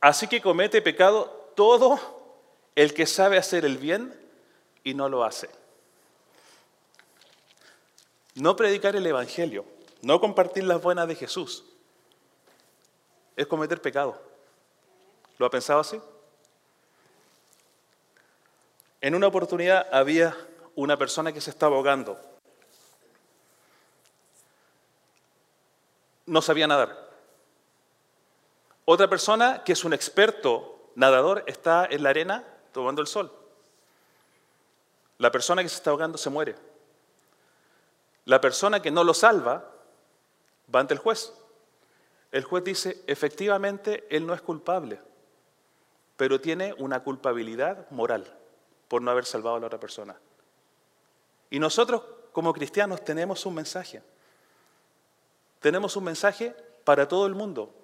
Así 0.00 0.26
que 0.26 0.40
comete 0.40 0.80
pecado 0.80 1.26
todo 1.54 2.00
el 2.74 2.94
que 2.94 3.04
sabe 3.04 3.36
hacer 3.36 3.66
el 3.66 3.76
bien 3.76 4.18
y 4.82 4.94
no 4.94 5.10
lo 5.10 5.24
hace. 5.24 5.50
No 8.34 8.56
predicar 8.56 8.96
el 8.96 9.06
Evangelio, 9.06 9.66
no 10.00 10.18
compartir 10.18 10.64
las 10.64 10.80
buenas 10.80 11.06
de 11.06 11.16
Jesús, 11.16 11.66
es 13.36 13.46
cometer 13.46 13.82
pecado. 13.82 14.18
¿Lo 15.36 15.44
ha 15.44 15.50
pensado 15.50 15.80
así? 15.80 16.00
En 19.02 19.14
una 19.14 19.26
oportunidad 19.26 19.86
había 19.92 20.34
una 20.74 20.96
persona 20.96 21.30
que 21.30 21.42
se 21.42 21.50
estaba 21.50 21.76
ahogando. 21.76 22.35
No 26.26 26.42
sabía 26.42 26.66
nadar. 26.66 27.06
Otra 28.84 29.08
persona 29.08 29.62
que 29.64 29.72
es 29.72 29.84
un 29.84 29.92
experto 29.92 30.90
nadador 30.94 31.44
está 31.46 31.86
en 31.86 32.02
la 32.02 32.10
arena 32.10 32.44
tomando 32.72 33.00
el 33.00 33.06
sol. 33.06 33.32
La 35.18 35.32
persona 35.32 35.62
que 35.62 35.68
se 35.68 35.76
está 35.76 35.90
ahogando 35.90 36.18
se 36.18 36.30
muere. 36.30 36.56
La 38.24 38.40
persona 38.40 38.80
que 38.82 38.90
no 38.90 39.04
lo 39.04 39.14
salva 39.14 39.72
va 40.74 40.80
ante 40.80 40.94
el 40.94 41.00
juez. 41.00 41.32
El 42.32 42.44
juez 42.44 42.64
dice, 42.64 43.02
efectivamente, 43.06 44.06
él 44.10 44.26
no 44.26 44.34
es 44.34 44.42
culpable, 44.42 45.00
pero 46.16 46.40
tiene 46.40 46.74
una 46.78 47.02
culpabilidad 47.02 47.88
moral 47.90 48.36
por 48.88 49.00
no 49.00 49.10
haber 49.10 49.24
salvado 49.24 49.56
a 49.56 49.60
la 49.60 49.66
otra 49.66 49.80
persona. 49.80 50.16
Y 51.50 51.58
nosotros 51.58 52.02
como 52.32 52.52
cristianos 52.52 53.04
tenemos 53.04 53.46
un 53.46 53.54
mensaje 53.54 54.02
tenemos 55.66 55.96
un 55.96 56.04
mensaje 56.04 56.54
para 56.84 57.08
todo 57.08 57.26
el 57.26 57.34
mundo, 57.34 57.74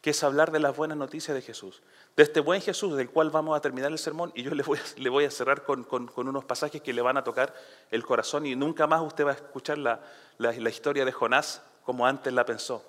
que 0.00 0.08
es 0.08 0.24
hablar 0.24 0.50
de 0.52 0.58
las 0.58 0.74
buenas 0.74 0.96
noticias 0.96 1.34
de 1.34 1.42
Jesús, 1.42 1.82
de 2.16 2.22
este 2.22 2.40
buen 2.40 2.62
Jesús 2.62 2.96
del 2.96 3.10
cual 3.10 3.28
vamos 3.28 3.54
a 3.54 3.60
terminar 3.60 3.92
el 3.92 3.98
sermón 3.98 4.32
y 4.34 4.42
yo 4.42 4.52
le 4.52 5.10
voy 5.10 5.24
a, 5.26 5.30
cerrar 5.30 5.64
con, 5.64 5.86
unos 6.16 6.44
pasajes 6.46 6.80
que 6.80 6.94
le 6.94 7.02
van 7.02 7.18
a 7.18 7.22
tocar 7.22 7.54
el 7.90 8.06
corazón 8.06 8.46
y 8.46 8.56
nunca 8.56 8.86
más 8.86 9.02
usted 9.02 9.26
va 9.26 9.32
a 9.32 9.34
escuchar 9.34 9.76
la, 9.76 10.00
la 10.38 10.70
historia 10.70 11.04
de 11.04 11.12
Jonás 11.12 11.60
como 11.84 12.06
antes 12.06 12.32
la 12.32 12.46
pensó. 12.46 12.82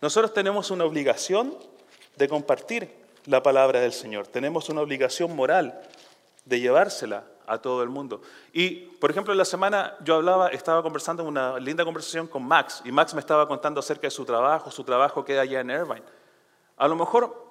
Nosotros 0.00 0.32
tenemos 0.32 0.70
una 0.70 0.84
obligación 0.84 1.58
de 2.14 2.28
compartir 2.28 2.94
la 3.26 3.42
palabra 3.42 3.80
del 3.80 3.92
Señor, 3.92 4.28
tenemos 4.28 4.68
una 4.68 4.82
obligación 4.82 5.34
moral 5.34 5.82
de 6.44 6.60
llevársela 6.60 7.24
a 7.46 7.58
todo 7.58 7.82
el 7.82 7.88
mundo. 7.88 8.20
Y, 8.52 8.76
por 9.00 9.10
ejemplo, 9.10 9.32
en 9.32 9.38
la 9.38 9.44
semana 9.44 9.96
yo 10.04 10.16
hablaba, 10.16 10.48
estaba 10.48 10.82
conversando 10.82 11.22
en 11.22 11.28
una 11.28 11.58
linda 11.58 11.84
conversación 11.84 12.26
con 12.26 12.44
Max, 12.44 12.82
y 12.84 12.92
Max 12.92 13.14
me 13.14 13.20
estaba 13.20 13.46
contando 13.46 13.80
acerca 13.80 14.06
de 14.06 14.10
su 14.10 14.24
trabajo, 14.24 14.70
su 14.70 14.84
trabajo 14.84 15.24
queda 15.24 15.42
allá 15.42 15.60
en 15.60 15.70
Irvine. 15.70 16.02
A 16.76 16.88
lo 16.88 16.96
mejor 16.96 17.44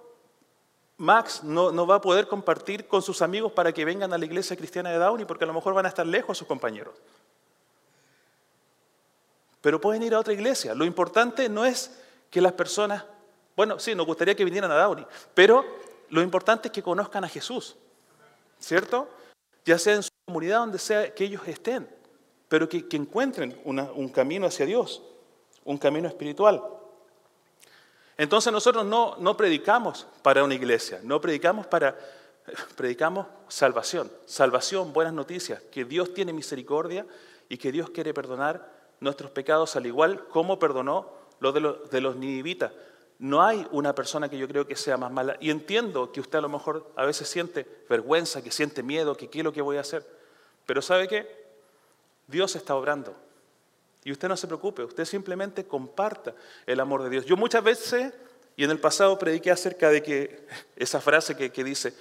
Max 0.97 1.43
no, 1.43 1.71
no, 1.71 1.87
va 1.87 1.95
a 1.95 2.01
poder 2.01 2.27
compartir 2.27 2.87
con 2.87 3.01
sus 3.01 3.21
amigos 3.21 3.51
para 3.51 3.71
que 3.71 3.83
vengan 3.85 4.13
a 4.13 4.17
la 4.17 4.25
iglesia 4.25 4.55
cristiana 4.55 4.91
de 4.91 4.97
Downey, 4.97 5.25
porque 5.25 5.43
a 5.43 5.47
lo 5.47 5.53
mejor 5.53 5.73
van 5.73 5.85
a 5.85 5.89
estar 5.89 6.05
lejos 6.05 6.37
sus 6.37 6.47
compañeros. 6.47 6.93
Pero 9.61 9.79
pueden 9.79 10.03
ir 10.03 10.13
a 10.13 10.19
otra 10.19 10.33
iglesia. 10.33 10.75
Lo 10.75 10.85
importante 10.85 11.47
no 11.49 11.65
es 11.65 11.99
que 12.29 12.41
las 12.41 12.51
personas, 12.53 13.05
bueno, 13.55 13.79
sí, 13.79 13.95
nos 13.95 14.05
gustaría 14.05 14.35
que 14.35 14.43
vinieran 14.43 14.71
a 14.71 14.75
Downey, 14.75 15.05
pero 15.33 15.65
lo 16.09 16.21
importante 16.21 16.67
es 16.67 16.71
que 16.71 16.83
conozcan 16.83 17.23
a 17.23 17.29
Jesús, 17.29 17.75
¿cierto? 18.59 19.07
Ya 19.65 19.77
sea 19.77 19.95
en 19.95 20.03
su 20.03 20.11
comunidad, 20.25 20.59
donde 20.59 20.79
sea 20.79 21.13
que 21.13 21.25
ellos 21.25 21.41
estén, 21.47 21.87
pero 22.49 22.67
que, 22.69 22.85
encuentren 22.91 23.59
un 23.65 24.09
camino 24.09 24.47
hacia 24.47 24.65
Dios, 24.65 25.01
un 25.63 25.77
camino 25.77 26.07
espiritual. 26.07 26.61
Entonces 28.17 28.53
nosotros 28.53 28.85
no, 28.85 29.15
no 29.17 29.35
predicamos 29.35 30.07
para 30.21 30.43
una 30.43 30.53
iglesia, 30.53 30.99
no 31.03 31.19
predicamos 31.19 31.65
para, 31.65 31.97
predicamos 32.75 33.27
salvación, 33.47 34.11
salvación, 34.25 34.93
buenas 34.93 35.13
noticias, 35.13 35.61
que 35.71 35.85
Dios 35.85 36.13
tiene 36.13 36.33
misericordia 36.33 37.05
y 37.49 37.57
que 37.57 37.71
Dios 37.71 37.89
quiere 37.89 38.13
perdonar 38.13 38.71
nuestros 38.99 39.31
pecados 39.31 39.75
al 39.75 39.85
igual 39.85 40.27
como 40.27 40.59
perdonó 40.59 41.11
los 41.39 41.53
de 41.53 41.59
los, 42.01 42.19
de. 42.19 42.71
No 43.19 43.43
hay 43.43 43.67
una 43.71 43.95
persona 43.95 44.29
que 44.29 44.37
yo 44.37 44.47
creo 44.47 44.67
que 44.67 44.75
sea 44.75 44.97
más 44.97 45.11
mala. 45.11 45.37
Y 45.39 45.49
entiendo 45.49 46.11
que 46.11 46.19
usted 46.19 46.39
a 46.39 46.41
lo 46.41 46.49
mejor 46.49 46.91
a 46.95 47.05
veces 47.05 47.27
siente 47.27 47.65
vergüenza, 47.89 48.41
que 48.41 48.51
siente 48.51 48.83
miedo, 48.83 49.15
que 49.15 49.29
qué 49.29 49.39
es 49.39 49.43
lo 49.43 49.53
que 49.53 49.61
voy 49.61 49.77
a 49.77 49.81
hacer. 49.81 50.05
Pero 50.65 50.81
¿sabe 50.81 51.07
qué? 51.07 51.43
Dios 52.27 52.55
está 52.55 52.75
obrando. 52.75 53.15
Y 54.03 54.11
usted 54.11 54.27
no 54.27 54.35
se 54.35 54.47
preocupe, 54.47 54.83
usted 54.83 55.05
simplemente 55.05 55.65
comparta 55.65 56.33
el 56.65 56.79
amor 56.79 57.03
de 57.03 57.09
Dios. 57.09 57.25
Yo 57.25 57.37
muchas 57.37 57.63
veces, 57.63 58.13
y 58.57 58.63
en 58.65 58.71
el 58.71 58.79
pasado 58.79 59.17
prediqué 59.17 59.51
acerca 59.51 59.89
de 59.89 60.03
que 60.03 60.45
esa 60.75 60.99
frase 60.99 61.37
que, 61.37 61.51
que 61.51 61.63
dice, 61.63 61.93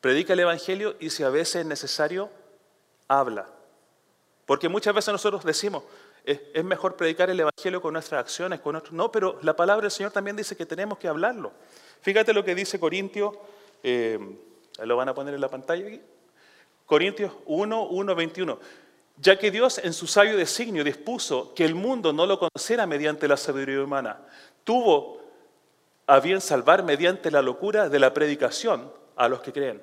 predica 0.00 0.34
el 0.34 0.40
Evangelio 0.40 0.96
y 1.00 1.10
si 1.10 1.22
a 1.22 1.30
veces 1.30 1.56
es 1.56 1.66
necesario, 1.66 2.28
habla. 3.08 3.48
Porque 4.44 4.68
muchas 4.68 4.94
veces 4.94 5.12
nosotros 5.12 5.44
decimos, 5.44 5.82
es, 6.26 6.64
mejor 6.64 6.96
predicar 6.96 7.30
el 7.30 7.38
Evangelio 7.38 7.80
con 7.80 7.92
nuestras 7.92 8.20
acciones, 8.20 8.60
con 8.60 8.72
nuestros... 8.72 8.92
No, 8.92 9.12
pero 9.12 9.38
la 9.42 9.54
palabra 9.54 9.82
del 9.82 9.92
Señor 9.92 10.10
también 10.10 10.36
dice 10.36 10.56
que 10.56 10.66
tenemos 10.66 10.98
que 10.98 11.06
hablarlo. 11.06 11.52
Fíjate 12.00 12.32
lo 12.32 12.44
que 12.44 12.54
dice 12.54 12.80
Corintios, 12.80 13.36
eh, 13.82 14.18
lo 14.82 14.96
van 14.96 15.08
a 15.08 15.14
poner 15.14 15.34
en 15.34 15.40
la 15.40 15.48
pantalla 15.48 15.86
aquí. 15.86 16.00
Corintios 16.84 17.32
1, 17.46 17.86
1, 17.86 18.14
21. 18.14 18.58
Ya 19.18 19.38
que 19.38 19.52
Dios 19.52 19.78
en 19.78 19.92
su 19.92 20.08
sabio 20.08 20.36
designio 20.36 20.82
dispuso 20.82 21.54
que 21.54 21.64
el 21.64 21.76
mundo 21.76 22.12
no 22.12 22.26
lo 22.26 22.38
conociera 22.40 22.86
mediante 22.86 23.28
la 23.28 23.36
sabiduría 23.36 23.82
humana, 23.82 24.18
tuvo 24.64 25.20
a 26.08 26.18
bien 26.18 26.40
salvar 26.40 26.82
mediante 26.82 27.30
la 27.30 27.40
locura 27.40 27.88
de 27.88 28.00
la 28.00 28.12
predicación 28.12 28.92
a 29.14 29.28
los 29.28 29.40
que 29.40 29.52
creen. 29.52 29.80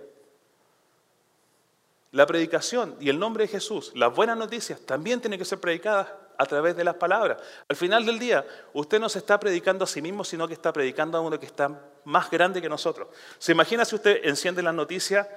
La 2.11 2.27
predicación 2.27 2.95
y 2.99 3.09
el 3.09 3.17
nombre 3.17 3.45
de 3.45 3.47
Jesús, 3.47 3.91
las 3.95 4.13
buenas 4.13 4.37
noticias, 4.37 4.79
también 4.81 5.19
tienen 5.19 5.39
que 5.39 5.45
ser 5.45 5.59
predicadas 5.59 6.09
a 6.37 6.45
través 6.45 6.75
de 6.75 6.83
las 6.83 6.95
palabras. 6.95 7.37
Al 7.67 7.75
final 7.75 8.05
del 8.05 8.19
día, 8.19 8.45
usted 8.73 8.99
no 8.99 9.09
se 9.09 9.19
está 9.19 9.39
predicando 9.39 9.83
a 9.83 9.87
sí 9.87 10.01
mismo, 10.01 10.23
sino 10.23 10.47
que 10.47 10.53
está 10.53 10.73
predicando 10.73 11.17
a 11.17 11.21
uno 11.21 11.39
que 11.39 11.45
está 11.45 11.81
más 12.05 12.29
grande 12.29 12.61
que 12.61 12.69
nosotros. 12.69 13.07
¿Se 13.37 13.51
imagina 13.51 13.85
si 13.85 13.95
usted 13.95 14.21
enciende 14.23 14.61
las 14.61 14.73
noticias, 14.73 15.27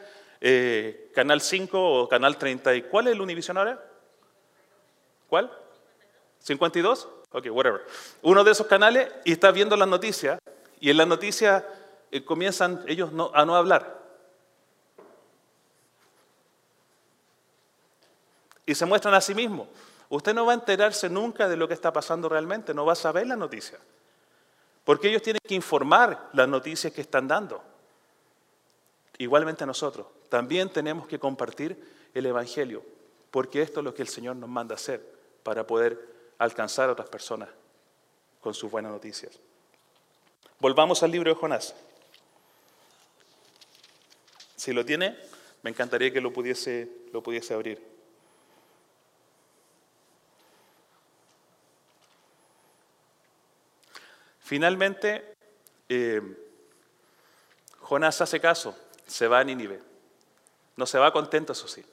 eh, 0.41 1.11
Canal 1.15 1.41
5 1.41 2.03
o 2.03 2.09
Canal 2.09 2.37
30? 2.37 2.75
¿Y 2.75 2.83
cuál 2.83 3.09
es 3.09 3.15
el 3.15 3.21
Univision 3.21 3.59
ahora? 3.59 3.83
¿Cuál? 5.29 5.51
¿52? 6.45 7.09
Ok, 7.33 7.47
whatever. 7.51 7.85
Uno 8.23 8.45
de 8.45 8.53
esos 8.53 8.67
canales 8.67 9.11
y 9.25 9.33
está 9.33 9.51
viendo 9.51 9.77
las 9.77 9.89
noticias 9.89 10.39
y 10.81 10.91
en 10.91 10.97
las 10.97 11.07
noticias 11.07 11.65
eh, 12.11 12.25
comienzan 12.25 12.85
ellos 12.87 13.11
a 13.35 13.45
no 13.45 13.57
hablar. 13.57 13.97
Y 18.65 18.75
se 18.75 18.85
muestran 18.85 19.15
a 19.15 19.21
sí 19.21 19.35
mismos. 19.35 19.69
Usted 20.09 20.35
no 20.35 20.47
va 20.47 20.53
a 20.53 20.57
enterarse 20.57 21.09
nunca 21.09 21.49
de 21.49 21.57
lo 21.57 21.67
que 21.67 21.75
está 21.75 21.93
pasando 21.93 22.29
realmente, 22.29 22.73
no 22.73 22.85
va 22.85 22.93
a 22.93 22.97
saber 22.97 23.27
la 23.27 23.37
noticia. 23.37 23.79
Porque 24.85 25.09
ellos 25.09 25.23
tienen 25.23 25.41
que 25.45 25.55
informar 25.55 26.31
las 26.33 26.49
noticias 26.49 26.93
que 26.93 27.01
están 27.01 27.27
dando. 27.27 27.63
Igualmente 29.19 29.67
nosotros 29.67 30.07
también 30.29 30.71
tenemos 30.71 31.07
que 31.07 31.19
compartir 31.19 31.77
el 32.15 32.27
Evangelio, 32.27 32.85
porque 33.31 33.63
esto 33.63 33.81
es 33.81 33.85
lo 33.85 33.95
que 33.95 34.03
el 34.03 34.09
Señor 34.09 34.37
nos 34.37 34.49
manda 34.49 34.75
hacer 34.75 35.03
para 35.43 35.67
poder 35.67 35.99
alcanzar 36.39 36.89
a 36.89 36.93
otras 36.93 37.09
personas 37.09 37.49
con 38.41 38.55
sus 38.55 38.71
buenas 38.71 38.93
noticias. 38.93 39.39
Volvamos 40.59 41.03
al 41.03 41.11
libro 41.11 41.31
de 41.33 41.37
Jonás. 41.37 41.75
Si 44.57 44.73
lo 44.73 44.85
tiene, 44.85 45.17
me 45.63 45.71
encantaría 45.71 46.13
que 46.13 46.21
lo 46.21 46.33
pudiese, 46.33 46.89
lo 47.13 47.23
pudiese 47.23 47.55
abrir. 47.55 47.96
Finalmente, 54.47 55.35
eh, 55.89 56.23
Jonás 57.81 58.21
hace 58.21 58.39
caso, 58.39 58.79
se 59.05 59.27
va 59.27 59.41
a 59.41 59.45
Nínive. 59.45 59.81
No 60.77 60.87
se 60.87 61.01
va 61.01 61.13
contento, 61.13 61.53
eso 61.53 61.67
sí. 61.67 61.85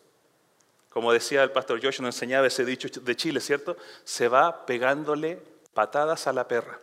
Como 0.92 1.12
decía 1.12 1.42
el 1.42 1.50
pastor 1.50 1.82
Joshua, 1.84 2.06
nos 2.06 2.16
enseñaba 2.16 2.46
ese 2.46 2.64
dicho 2.64 2.88
de 3.02 3.16
Chile, 3.16 3.40
¿cierto? 3.40 3.76
Se 4.04 4.28
va 4.28 4.68
pegándole 4.68 5.42
patadas 5.74 6.28
a 6.28 6.34
la 6.34 6.48
perra, 6.48 6.80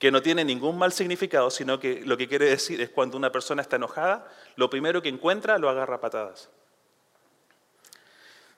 que 0.00 0.10
no 0.10 0.22
tiene 0.22 0.44
ningún 0.44 0.76
mal 0.76 0.92
significado, 0.92 1.52
sino 1.52 1.78
que 1.78 2.00
lo 2.04 2.16
que 2.16 2.26
quiere 2.26 2.46
decir 2.46 2.80
es 2.80 2.90
cuando 2.90 3.16
una 3.16 3.30
persona 3.30 3.62
está 3.62 3.76
enojada, 3.76 4.26
lo 4.56 4.68
primero 4.68 5.00
que 5.00 5.08
encuentra 5.08 5.58
lo 5.58 5.68
agarra 5.68 6.00
patadas. 6.00 6.48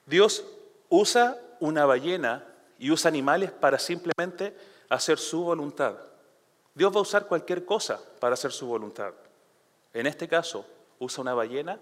Dios 0.07 0.47
usa 0.89 1.39
una 1.59 1.85
ballena 1.85 2.47
y 2.79 2.91
usa 2.91 3.11
animales 3.11 3.51
para 3.51 3.79
simplemente 3.79 4.57
hacer 4.91 5.19
su 5.19 5.45
voluntad. 5.45 5.95
Dios 6.75 6.93
va 6.95 6.99
a 6.99 7.03
usar 7.03 7.27
cualquier 7.27 7.65
cosa 7.65 7.99
para 8.19 8.35
hacer 8.35 8.53
su 8.53 8.67
voluntad. 8.67 9.15
En 9.95 10.07
este 10.07 10.29
caso, 10.29 10.67
usa 10.99 11.23
una 11.23 11.33
ballena 11.33 11.81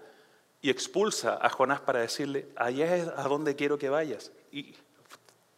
y 0.60 0.70
expulsa 0.70 1.38
a 1.40 1.48
Jonás 1.50 1.80
para 1.80 2.00
decirle, 2.00 2.48
allá 2.54 2.96
es 2.96 3.08
a 3.08 3.22
donde 3.24 3.56
quiero 3.56 3.78
que 3.78 3.88
vayas. 3.88 4.30
Y 4.52 4.74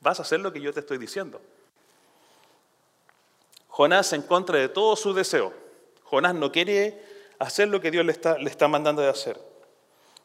vas 0.00 0.18
a 0.18 0.22
hacer 0.22 0.40
lo 0.40 0.52
que 0.52 0.60
yo 0.60 0.72
te 0.72 0.80
estoy 0.80 0.98
diciendo. 0.98 1.40
Jonás 3.68 4.12
en 4.12 4.22
contra 4.22 4.58
de 4.58 4.68
todo 4.68 4.96
su 4.96 5.12
deseo. 5.12 5.52
Jonás 6.04 6.34
no 6.34 6.52
quiere 6.52 7.02
hacer 7.38 7.68
lo 7.68 7.80
que 7.80 7.90
Dios 7.90 8.04
le 8.04 8.12
está, 8.12 8.38
le 8.38 8.50
está 8.50 8.68
mandando 8.68 9.02
de 9.02 9.08
hacer. 9.08 9.40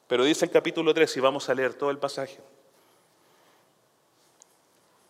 Pero 0.08 0.24
dice 0.24 0.46
el 0.46 0.52
capítulo 0.52 0.94
3, 0.94 1.18
y 1.18 1.20
vamos 1.20 1.50
a 1.50 1.56
leer 1.56 1.74
todo 1.74 1.90
el 1.90 1.98
pasaje. 1.98 2.40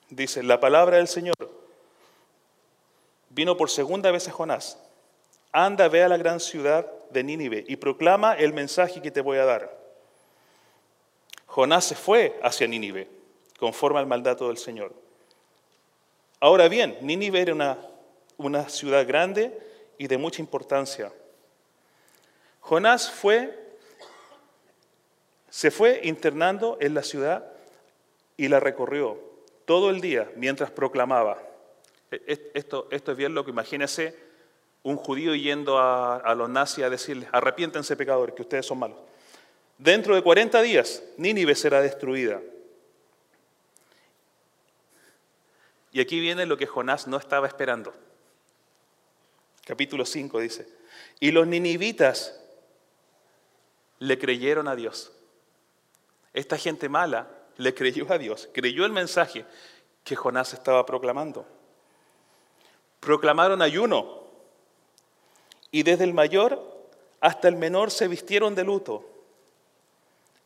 Dice, 0.10 0.43
la 0.43 0.60
palabra 0.60 0.97
del 0.97 1.08
Señor 1.08 1.36
vino 3.36 3.58
por 3.58 3.69
segunda 3.69 4.12
vez 4.12 4.28
a 4.30 4.32
Jonás. 4.32 4.80
Anda, 5.52 5.89
ve 5.89 6.04
a 6.04 6.08
la 6.08 6.17
gran 6.17 6.39
ciudad 6.39 6.89
de 7.10 7.24
Nínive 7.24 7.65
y 7.67 7.76
proclama 7.76 8.34
el 8.34 8.54
mensaje 8.54 9.02
que 9.02 9.12
te 9.12 9.21
voy 9.21 9.38
a 9.38 9.45
dar. 9.45 9.78
Jonás 11.45 11.86
se 11.86 11.95
fue 11.95 12.39
hacia 12.41 12.67
Nínive, 12.67 13.10
conforme 13.60 14.00
al 14.00 14.08
mandato 14.08 14.48
del 14.48 14.58
Señor. 14.58 14.93
Ahora 16.39 16.69
bien, 16.69 16.98
Nínive 17.02 17.41
era 17.41 17.54
una, 17.54 17.78
una 18.38 18.69
ciudad 18.69 19.06
grande 19.06 19.58
y 19.98 20.08
de 20.08 20.17
mucha 20.17 20.41
importancia. 20.41 21.12
Jonás 22.62 23.12
fue, 23.12 23.78
se 25.50 25.71
fue 25.71 26.02
internando 26.04 26.78
en 26.80 26.93
la 26.93 27.04
ciudad 27.04 27.52
y 28.38 28.48
la 28.48 28.60
recorrió 28.60 29.19
todo 29.65 29.89
el 29.89 30.00
día 30.00 30.32
mientras 30.36 30.71
proclamaba. 30.71 31.41
E, 32.28 32.51
esto, 32.54 32.88
esto 32.91 33.12
es 33.12 33.17
bien 33.17 33.34
lo 33.34 33.43
que 33.43 33.51
imagínese 33.51 34.15
un 34.86 34.97
judío 34.97 35.34
yendo 35.34 35.80
a, 35.80 36.36
los 36.36 36.47
nazis 36.47 36.84
a 36.84 36.89
decirles, 36.91 37.28
arrepiéntense 37.32 37.97
pecadores, 37.97 38.36
que 38.36 38.43
ustedes 38.43 38.67
son 38.67 38.78
malos. 38.78 38.97
Dentro 39.80 40.13
de 40.13 40.21
40 40.21 40.62
días, 40.62 41.01
Nínive 41.17 41.56
será 41.56 41.82
destruida. 41.82 42.39
Y 45.91 45.99
aquí 46.01 46.19
viene 46.19 46.45
lo 46.45 46.56
que 46.56 46.67
Jonás 46.67 47.08
no 47.08 47.17
estaba 47.17 47.47
esperando. 47.47 47.95
Capítulo 49.65 50.06
5 50.06 50.39
dice, 50.39 50.67
y 51.19 51.32
los 51.32 51.47
ninivitas 51.47 52.39
le 53.97 54.19
creyeron 54.19 54.67
a 54.67 54.75
Dios. 54.75 55.12
Esta 56.32 56.60
gente 56.60 56.89
mala 56.89 57.28
le 57.58 57.73
creyó 57.73 58.06
a 58.13 58.19
Dios, 58.19 58.49
creyó 58.54 58.86
el 58.86 58.91
mensaje 58.91 59.45
que 60.04 60.15
Jonás 60.15 60.54
estaba 60.54 60.86
proclamando 60.86 61.47
proclamaron 63.06 63.62
ayuno 63.62 64.24
y 65.72 65.84
desde 65.84 66.04
el 66.04 66.13
mayor 66.13 66.60
hasta 67.22 67.48
el 67.48 67.56
menor 67.56 67.91
se 67.91 68.08
vistieron 68.08 68.56
de 68.56 68.63
luto 68.63 69.06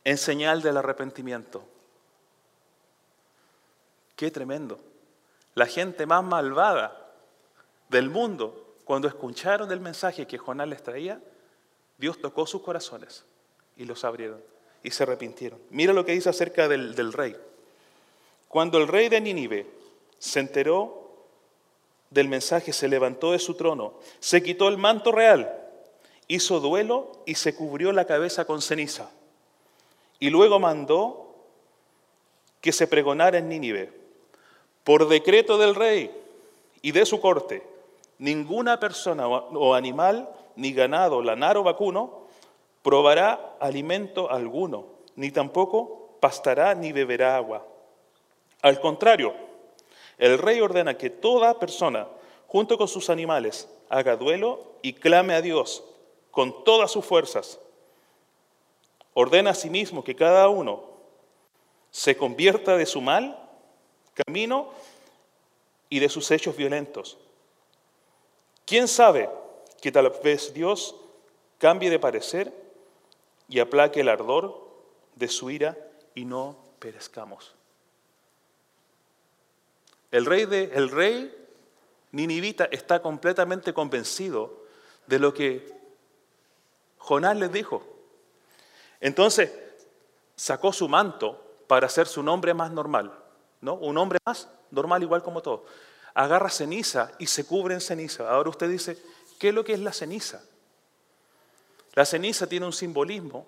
en 0.04 0.18
señal 0.18 0.62
del 0.62 0.76
arrepentimiento. 0.76 1.64
Qué 4.14 4.30
tremendo. 4.30 4.78
La 5.54 5.66
gente 5.66 6.04
más 6.04 6.22
malvada 6.22 7.12
del 7.88 8.10
mundo, 8.10 8.74
cuando 8.84 9.08
escucharon 9.08 9.72
el 9.72 9.80
mensaje 9.80 10.26
que 10.26 10.38
Jonás 10.38 10.68
les 10.68 10.82
traía, 10.82 11.20
Dios 11.96 12.20
tocó 12.20 12.46
sus 12.46 12.62
corazones 12.62 13.24
y 13.76 13.84
los 13.84 14.04
abrieron 14.04 14.42
y 14.82 14.90
se 14.90 15.02
arrepintieron. 15.02 15.58
Mira 15.70 15.92
lo 15.92 16.04
que 16.04 16.12
dice 16.12 16.28
acerca 16.28 16.68
del, 16.68 16.94
del 16.94 17.12
rey. 17.12 17.36
Cuando 18.48 18.78
el 18.78 18.88
rey 18.88 19.08
de 19.08 19.20
Nínive 19.20 19.66
se 20.18 20.40
enteró 20.40 20.99
del 22.10 22.28
mensaje 22.28 22.72
se 22.72 22.88
levantó 22.88 23.32
de 23.32 23.38
su 23.38 23.54
trono, 23.54 23.94
se 24.18 24.42
quitó 24.42 24.68
el 24.68 24.76
manto 24.76 25.12
real, 25.12 25.56
hizo 26.26 26.60
duelo 26.60 27.12
y 27.24 27.36
se 27.36 27.54
cubrió 27.54 27.92
la 27.92 28.04
cabeza 28.04 28.44
con 28.44 28.60
ceniza. 28.60 29.10
Y 30.18 30.30
luego 30.30 30.58
mandó 30.58 31.34
que 32.60 32.72
se 32.72 32.86
pregonara 32.86 33.38
en 33.38 33.48
Nínive, 33.48 33.92
por 34.84 35.08
decreto 35.08 35.56
del 35.56 35.74
rey 35.74 36.10
y 36.82 36.92
de 36.92 37.06
su 37.06 37.20
corte, 37.20 37.62
ninguna 38.18 38.80
persona 38.80 39.28
o 39.28 39.74
animal, 39.74 40.28
ni 40.56 40.72
ganado, 40.72 41.22
lanar 41.22 41.56
o 41.56 41.62
vacuno, 41.62 42.26
probará 42.82 43.56
alimento 43.60 44.30
alguno, 44.30 44.86
ni 45.16 45.30
tampoco 45.30 46.16
pastará 46.20 46.74
ni 46.74 46.92
beberá 46.92 47.36
agua. 47.36 47.66
Al 48.62 48.80
contrario, 48.80 49.34
el 50.20 50.38
rey 50.38 50.60
ordena 50.60 50.98
que 50.98 51.08
toda 51.08 51.58
persona, 51.58 52.06
junto 52.46 52.76
con 52.76 52.88
sus 52.88 53.08
animales, 53.08 53.68
haga 53.88 54.16
duelo 54.16 54.76
y 54.82 54.92
clame 54.92 55.34
a 55.34 55.40
Dios 55.40 55.82
con 56.30 56.62
todas 56.62 56.90
sus 56.90 57.06
fuerzas. 57.06 57.58
Ordena 59.14 59.50
asimismo 59.50 60.04
que 60.04 60.14
cada 60.14 60.48
uno 60.50 60.84
se 61.90 62.18
convierta 62.18 62.76
de 62.76 62.84
su 62.84 63.00
mal 63.00 63.48
camino 64.12 64.68
y 65.88 66.00
de 66.00 66.10
sus 66.10 66.30
hechos 66.30 66.54
violentos. 66.54 67.16
¿Quién 68.66 68.88
sabe 68.88 69.30
que 69.80 69.90
tal 69.90 70.12
vez 70.22 70.52
Dios 70.52 70.94
cambie 71.56 71.88
de 71.88 71.98
parecer 71.98 72.52
y 73.48 73.58
aplaque 73.58 74.00
el 74.00 74.10
ardor 74.10 74.68
de 75.16 75.28
su 75.28 75.50
ira 75.50 75.78
y 76.14 76.26
no 76.26 76.56
perezcamos? 76.78 77.54
El 80.10 80.26
rey, 80.26 80.46
de, 80.46 80.64
el 80.74 80.90
rey 80.90 81.34
ninivita 82.12 82.64
está 82.66 83.00
completamente 83.00 83.72
convencido 83.72 84.64
de 85.06 85.18
lo 85.18 85.32
que 85.32 85.72
Jonás 86.98 87.36
les 87.36 87.52
dijo. 87.52 87.82
Entonces 89.00 89.52
sacó 90.36 90.72
su 90.72 90.88
manto 90.88 91.40
para 91.66 91.86
hacer 91.86 92.06
su 92.06 92.22
nombre 92.22 92.54
más 92.54 92.70
normal, 92.70 93.12
¿no? 93.60 93.74
Un 93.74 93.96
hombre 93.98 94.18
más 94.26 94.48
normal 94.70 95.02
igual 95.02 95.22
como 95.22 95.42
todos. 95.42 95.62
Agarra 96.14 96.50
ceniza 96.50 97.12
y 97.18 97.26
se 97.26 97.46
cubre 97.46 97.74
en 97.74 97.80
ceniza. 97.80 98.28
Ahora 98.28 98.50
usted 98.50 98.68
dice, 98.68 98.98
¿qué 99.38 99.50
es 99.50 99.54
lo 99.54 99.64
que 99.64 99.74
es 99.74 99.80
la 99.80 99.92
ceniza? 99.92 100.42
La 101.94 102.04
ceniza 102.04 102.46
tiene 102.46 102.66
un 102.66 102.72
simbolismo 102.72 103.46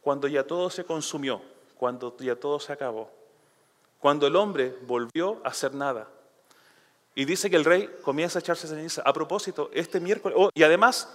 cuando 0.00 0.28
ya 0.28 0.46
todo 0.46 0.68
se 0.70 0.84
consumió, 0.84 1.40
cuando 1.76 2.16
ya 2.18 2.36
todo 2.36 2.60
se 2.60 2.72
acabó, 2.72 3.10
cuando 4.04 4.26
el 4.26 4.36
hombre 4.36 4.76
volvió 4.82 5.40
a 5.44 5.48
hacer 5.48 5.72
nada. 5.72 6.06
Y 7.14 7.24
dice 7.24 7.48
que 7.48 7.56
el 7.56 7.64
rey 7.64 7.88
comienza 8.02 8.38
a 8.38 8.40
echarse 8.40 8.68
ceniza. 8.68 9.00
A 9.02 9.14
propósito, 9.14 9.70
este 9.72 9.98
miércoles, 9.98 10.36
oh, 10.38 10.50
y 10.52 10.62
además 10.62 11.08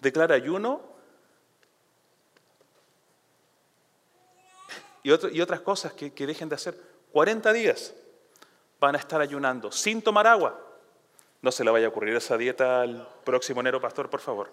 declara 0.00 0.34
ayuno 0.34 0.80
y, 5.04 5.12
otras 5.12 5.60
cosas 5.60 5.92
que, 5.92 6.12
que 6.12 6.26
dejen 6.26 6.48
de 6.48 6.56
hacer. 6.56 6.76
40 7.12 7.52
días 7.52 7.94
van 8.80 8.96
a 8.96 8.98
estar 8.98 9.20
ayunando 9.20 9.70
sin 9.70 10.02
tomar 10.02 10.26
agua. 10.26 10.60
No 11.42 11.52
se 11.52 11.62
le 11.62 11.70
vaya 11.70 11.86
a 11.86 11.90
ocurrir 11.90 12.16
esa 12.16 12.36
dieta 12.36 12.80
al 12.80 13.08
próximo 13.22 13.60
enero, 13.60 13.80
pastor, 13.80 14.10
por 14.10 14.18
favor. 14.18 14.52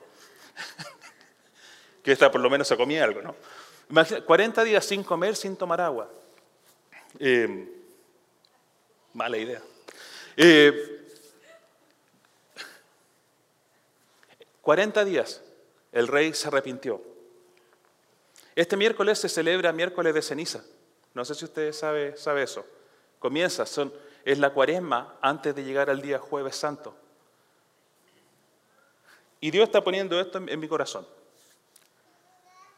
que 2.04 2.12
esta 2.12 2.30
por 2.30 2.40
lo 2.40 2.52
menos 2.52 2.68
se 2.68 2.78
comía 2.78 3.04
algo, 3.04 3.24
¿no? 3.24 3.36
40 4.28 4.64
días 4.64 4.86
sin 4.86 5.04
comer, 5.04 5.36
sin 5.36 5.58
tomar 5.58 5.82
agua. 5.82 6.08
Eh, 7.20 7.68
mala 9.14 9.38
idea. 9.38 9.62
Eh, 10.36 11.06
40 14.62 15.06
días 15.06 15.42
el 15.92 16.08
rey 16.08 16.34
se 16.34 16.48
arrepintió. 16.48 17.02
Este 18.56 18.78
miércoles 18.78 19.20
se 19.20 19.30
celebra 19.30 19.72
miércoles 19.72 20.14
de 20.14 20.22
ceniza. 20.22 20.64
No 21.14 21.26
sé 21.26 21.36
si 21.36 21.46
usted 21.46 21.72
sabe, 21.74 22.18
sabe 22.18 22.44
eso. 22.44 22.66
Comienza, 23.20 23.66
son, 23.66 23.94
es 24.26 24.40
la 24.40 24.52
cuaresma 24.52 25.16
antes 25.22 25.56
de 25.56 25.64
llegar 25.64 25.90
al 25.90 26.02
día 26.02 26.20
jueves 26.20 26.56
santo. 26.56 26.96
Y 29.40 29.52
Dios 29.52 29.66
está 29.66 29.84
poniendo 29.84 30.20
esto 30.20 30.38
en, 30.38 30.60
mi 30.60 30.68
corazón. 30.68 31.06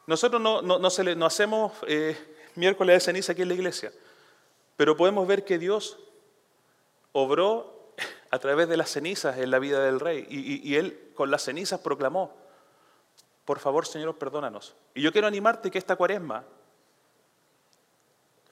Nosotros 0.07 0.41
no, 0.41 0.61
no, 0.61 0.79
no, 0.79 1.25
hacemos 1.25 1.73
eh, 1.87 2.17
miércoles 2.55 2.95
de 2.95 2.99
ceniza 2.99 3.31
aquí 3.31 3.43
en 3.43 3.49
la 3.49 3.53
iglesia, 3.53 3.91
pero 4.77 4.97
podemos 4.97 5.27
ver 5.27 5.45
que 5.45 5.57
Dios 5.57 5.97
obró 7.11 7.93
a 8.29 8.39
través 8.39 8.67
de 8.67 8.77
las 8.77 8.89
cenizas 8.89 9.37
en 9.37 9.51
la 9.51 9.59
vida 9.59 9.81
del 9.81 9.99
rey 9.99 10.25
y, 10.29 10.75
él 10.75 11.11
con 11.15 11.31
las 11.31 11.43
cenizas 11.43 11.79
proclamó, 11.79 12.33
por 13.45 13.59
favor 13.59 13.85
Señor, 13.85 14.17
perdónanos. 14.17 14.75
Y 14.93 15.01
yo 15.01 15.11
quiero 15.11 15.27
animarte 15.27 15.71
que 15.71 15.77
esta 15.77 15.95
cuaresma 15.95 16.43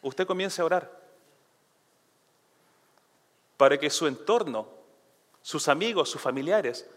usted 0.01 0.25
comience 0.25 0.62
a 0.62 0.65
orar 0.65 1.03
para 3.57 3.77
que 3.77 3.89
su 3.89 4.07
entorno, 4.07 4.67
sus 5.41 5.67
amigos, 5.67 6.09
sus 6.09 6.21
familiares, 6.21 6.89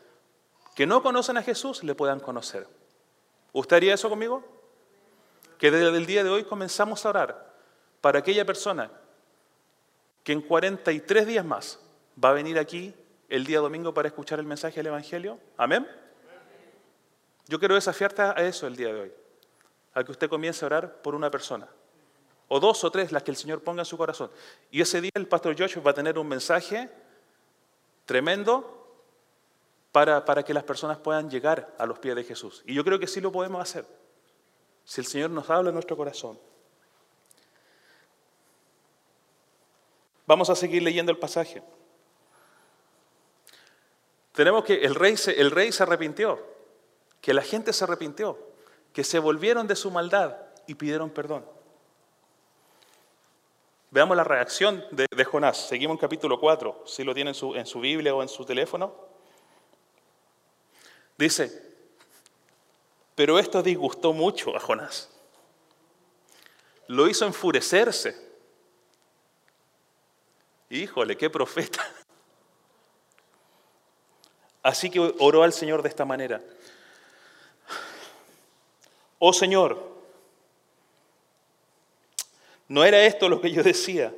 que 0.75 0.87
no 0.87 1.03
conocen 1.03 1.37
a 1.37 1.43
Jesús, 1.43 1.83
le 1.83 1.95
puedan 1.95 2.21
conocer. 2.21 2.69
¿Usted 3.53 3.77
haría 3.77 3.95
eso 3.95 4.09
conmigo? 4.09 4.45
Que 5.59 5.71
desde 5.71 5.97
el 5.97 6.07
día 6.07 6.23
de 6.23 6.31
hoy 6.31 6.45
comenzamos 6.45 7.05
a 7.05 7.09
orar 7.09 7.55
para 8.01 8.19
aquella 8.19 8.45
persona 8.45 8.91
que 10.27 10.33
en 10.33 10.41
43 10.41 11.25
días 11.25 11.45
más 11.45 11.79
va 12.23 12.31
a 12.31 12.33
venir 12.33 12.59
aquí 12.59 12.93
el 13.29 13.47
día 13.47 13.61
domingo 13.61 13.95
para 13.95 14.09
escuchar 14.09 14.41
el 14.41 14.45
mensaje 14.45 14.75
del 14.75 14.89
Evangelio. 14.89 15.39
Amén. 15.57 15.87
Yo 17.47 17.61
quiero 17.61 17.77
desafiarte 17.77 18.23
a 18.23 18.33
eso 18.33 18.67
el 18.67 18.75
día 18.75 18.93
de 18.93 19.01
hoy, 19.03 19.13
a 19.95 20.03
que 20.03 20.11
usted 20.11 20.29
comience 20.29 20.65
a 20.65 20.67
orar 20.67 21.01
por 21.01 21.15
una 21.15 21.31
persona 21.31 21.69
o 22.49 22.59
dos 22.59 22.83
o 22.83 22.91
tres 22.91 23.13
las 23.13 23.23
que 23.23 23.31
el 23.31 23.37
Señor 23.37 23.63
ponga 23.63 23.83
en 23.83 23.87
su 23.87 23.97
corazón. 23.97 24.29
Y 24.73 24.81
ese 24.81 25.01
día 25.01 25.13
el 25.15 25.29
pastor 25.29 25.55
Joshua 25.57 25.81
va 25.81 25.93
a 25.93 25.95
tener 25.95 26.19
un 26.19 26.27
mensaje 26.27 26.91
tremendo 28.05 28.99
para, 29.93 30.25
para 30.25 30.43
que 30.43 30.53
las 30.53 30.65
personas 30.65 30.99
puedan 30.99 31.31
llegar 31.31 31.73
a 31.79 31.87
los 31.87 32.01
pies 32.01 32.17
de 32.17 32.25
Jesús. 32.25 32.65
Y 32.67 32.75
yo 32.75 32.85
creo 32.85 32.99
que 32.99 33.07
sí 33.07 33.21
lo 33.21 33.31
podemos 33.31 33.63
hacer, 33.63 33.87
si 34.83 35.01
el 35.01 35.07
Señor 35.07 35.31
nos 35.31 35.49
habla 35.51 35.71
en 35.71 35.75
nuestro 35.75 35.97
corazón. 35.97 36.37
Vamos 40.27 40.51
a 40.51 40.57
seguir 40.57 40.83
leyendo 40.83 41.13
el 41.13 41.19
pasaje. 41.19 41.63
Tenemos 44.33 44.65
que 44.65 44.75
el 44.85 44.95
rey 44.95 45.17
se, 45.17 45.41
el 45.41 45.51
rey 45.51 45.73
se 45.73 45.83
arrepintió, 45.83 46.45
que 47.21 47.33
la 47.33 47.43
gente 47.43 47.73
se 47.73 47.85
arrepintió, 47.85 48.39
que 48.93 49.05
se 49.05 49.19
volvieron 49.19 49.67
de 49.67 49.77
su 49.77 49.91
maldad 49.91 50.37
y 50.67 50.75
pidieron 50.75 51.11
perdón. 51.11 51.45
Veamos 53.91 54.17
la 54.17 54.25
reacción 54.25 54.85
de, 54.91 55.25
Jonás. 55.25 55.69
Seguimos 55.69 55.95
en 55.95 56.01
capítulo 56.01 56.39
4, 56.39 56.83
si 56.87 57.03
lo 57.03 57.15
tiene 57.15 57.31
en 57.31 57.35
su, 57.35 57.55
en 57.55 57.65
su 57.65 57.81
Biblia 57.81 58.15
o 58.15 58.21
en 58.21 58.29
su 58.29 58.45
teléfono. 58.45 58.95
Dice, 61.17 61.63
pero 63.15 63.39
esto 63.39 63.63
disgustó 63.63 64.13
mucho 64.13 64.55
a 64.55 64.61
Jonás. 64.61 65.09
Lo 66.89 67.09
hizo 67.09 67.25
enfurecerse. 67.25 68.26
Híjole, 70.71 71.17
qué 71.17 71.31
profeta. 71.31 71.85
Así 74.63 74.91
que 74.91 75.01
oró 75.19 75.43
al 75.43 75.53
Señor 75.53 75.83
de 75.83 75.89
esta 75.89 76.05
manera. 76.05 76.43
Oh 79.19 79.33
Señor, 79.33 79.97
¿No 82.69 82.85
era 82.85 83.05
esto 83.05 83.29
lo 83.29 83.41
que 83.41 83.51
yo 83.51 83.63
decía 83.63 84.13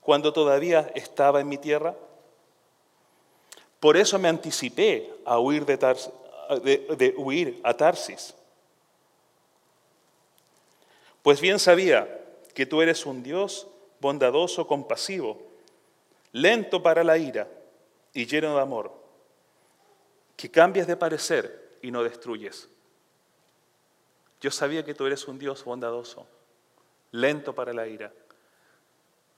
cuando 0.00 0.32
todavía 0.32 0.90
estaba 0.94 1.40
en 1.40 1.48
mi 1.48 1.58
tierra? 1.58 1.94
Por 3.78 3.96
eso 3.96 4.18
me 4.18 4.28
anticipé 4.28 5.10
a 5.24 5.38
huir 5.38 5.64
de, 5.66 7.14
huir 7.16 7.60
a 7.62 7.74
Tarsis. 7.74 8.34
Pues 11.22 11.40
bien 11.40 11.58
sabía 11.58 12.08
que 12.54 12.66
tú 12.66 12.80
eres 12.80 13.04
un 13.04 13.22
Dios 13.22 13.66
bondadoso, 14.00 14.66
compasivo, 14.66 15.40
lento 16.32 16.82
para 16.82 17.04
la 17.04 17.18
ira 17.18 17.48
y 18.12 18.26
lleno 18.26 18.54
de 18.54 18.62
amor, 18.62 18.92
que 20.36 20.50
cambias 20.50 20.86
de 20.86 20.96
parecer 20.96 21.78
y 21.82 21.90
no 21.90 22.02
destruyes. 22.02 22.68
Yo 24.40 24.50
sabía 24.50 24.84
que 24.84 24.94
tú 24.94 25.06
eres 25.06 25.28
un 25.28 25.38
Dios 25.38 25.64
bondadoso 25.64 26.26
lento 27.12 27.54
para 27.54 27.72
la 27.72 27.86
ira. 27.86 28.12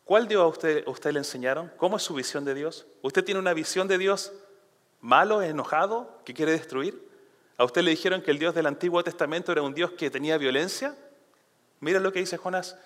¿Cuál 0.05 0.29
Dios 0.29 0.43
a 0.43 0.47
usted, 0.47 0.87
usted 0.87 1.13
le 1.13 1.19
enseñaron? 1.19 1.73
¿Cómo 1.77 1.97
es 1.97 2.03
su 2.03 2.15
visión 2.15 2.45
de 2.45 2.55
Dios? 2.55 2.87
¿Usted 3.03 3.25
tiene 3.25 3.41
una 3.41 3.55
visión 3.55 3.89
de 3.89 3.99
Dios 3.99 4.33
malo, 5.01 5.43
enojado, 5.43 6.21
que 6.25 6.35
quiere 6.35 6.53
destruir? 6.53 7.09
¿A 7.57 7.65
usted 7.65 7.83
le 7.83 7.93
dijeron 7.93 8.23
que 8.23 8.31
el 8.31 8.39
Dios 8.39 8.55
del 8.55 8.67
Antiguo 8.67 9.03
Testamento 9.05 9.53
era 9.53 9.63
un 9.63 9.75
Dios 9.75 9.93
que 9.93 10.11
tenía 10.11 10.39
violencia? 10.39 10.97
Mira 11.81 12.01
lo 12.01 12.13
que 12.13 12.21
dice 12.21 12.37
Jonás. 12.37 12.77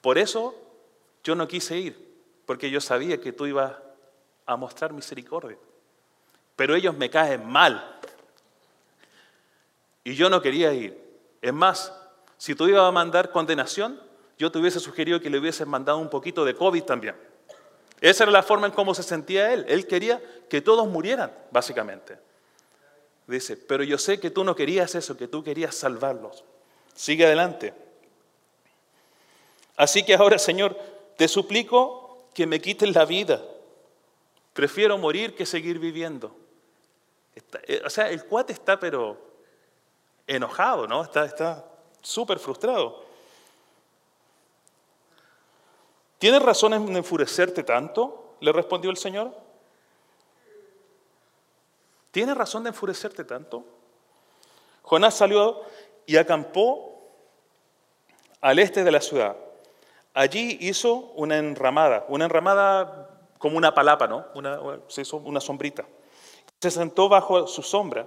Por 0.00 0.18
eso 0.18 0.54
yo 1.24 1.34
no 1.34 1.48
quise 1.48 1.76
ir, 1.78 2.14
porque 2.46 2.70
yo 2.70 2.80
sabía 2.80 3.18
que 3.20 3.32
tú 3.32 3.46
ibas 3.46 3.72
a 4.46 4.56
mostrar 4.56 4.92
misericordia. 4.92 5.56
Pero 6.54 6.76
ellos 6.76 6.96
me 6.96 7.10
caen 7.10 7.46
mal. 7.46 7.98
Y 10.04 10.14
yo 10.14 10.28
no 10.28 10.40
quería 10.42 10.72
ir. 10.72 11.02
Es 11.40 11.52
más, 11.52 11.92
si 12.36 12.54
tú 12.54 12.68
ibas 12.68 12.86
a 12.86 12.92
mandar 12.92 13.30
condenación, 13.30 14.00
yo 14.38 14.52
te 14.52 14.58
hubiese 14.58 14.78
sugerido 14.78 15.20
que 15.20 15.30
le 15.30 15.38
hubiesen 15.38 15.68
mandado 15.68 15.98
un 15.98 16.10
poquito 16.10 16.44
de 16.44 16.54
COVID 16.54 16.82
también. 16.84 17.16
Esa 18.00 18.24
era 18.24 18.32
la 18.32 18.42
forma 18.42 18.66
en 18.66 18.72
cómo 18.72 18.94
se 18.94 19.02
sentía 19.02 19.52
él. 19.52 19.64
Él 19.66 19.86
quería 19.86 20.22
que 20.50 20.60
todos 20.60 20.86
murieran, 20.86 21.32
básicamente. 21.50 22.18
Dice, 23.26 23.56
pero 23.56 23.82
yo 23.82 23.96
sé 23.96 24.20
que 24.20 24.30
tú 24.30 24.44
no 24.44 24.54
querías 24.54 24.94
eso, 24.94 25.16
que 25.16 25.26
tú 25.26 25.42
querías 25.42 25.74
salvarlos. 25.74 26.44
Sigue 26.92 27.24
adelante. 27.24 27.72
Así 29.76 30.04
que 30.04 30.14
ahora, 30.14 30.38
Señor, 30.38 30.76
te 31.16 31.28
suplico 31.28 32.28
que 32.34 32.46
me 32.46 32.60
quites 32.60 32.94
la 32.94 33.04
vida. 33.04 33.42
Prefiero 34.52 34.98
morir 34.98 35.34
que 35.34 35.46
seguir 35.46 35.78
viviendo. 35.78 36.34
Eh, 37.66 37.82
o 37.84 37.90
sea, 37.90 38.10
el 38.10 38.24
cuate 38.24 38.52
está 38.52 38.78
pero 38.78 39.18
enojado, 40.26 40.86
¿no? 40.86 41.02
Está, 41.02 41.64
súper 42.00 42.38
frustrado. 42.38 43.02
¿Tienes 46.18 46.42
razón 46.42 46.74
en 46.74 46.96
enfurecerte 46.96 47.62
tanto? 47.62 48.36
Le 48.40 48.52
respondió 48.52 48.90
el 48.90 48.96
Señor. 48.96 49.34
¿Tienes 52.10 52.36
razón 52.36 52.62
de 52.62 52.68
enfurecerte 52.68 53.24
tanto? 53.24 53.64
Jonás 54.82 55.16
salió 55.16 55.62
y 56.06 56.16
acampó 56.16 57.08
al 58.40 58.58
este 58.58 58.84
de 58.84 58.92
la 58.92 59.00
ciudad. 59.00 59.36
Allí 60.14 60.58
hizo 60.60 60.94
una 61.16 61.38
enramada, 61.38 62.06
una 62.08 62.26
enramada 62.26 63.10
como 63.38 63.58
una 63.58 63.74
palapa, 63.74 64.06
¿no? 64.06 64.24
Una, 64.34 64.60
se 64.86 65.02
hizo 65.02 65.16
una 65.16 65.40
sombrita. 65.40 65.84
Se 66.60 66.70
sentó 66.70 67.08
bajo 67.08 67.48
su 67.48 67.62
sombra 67.62 68.06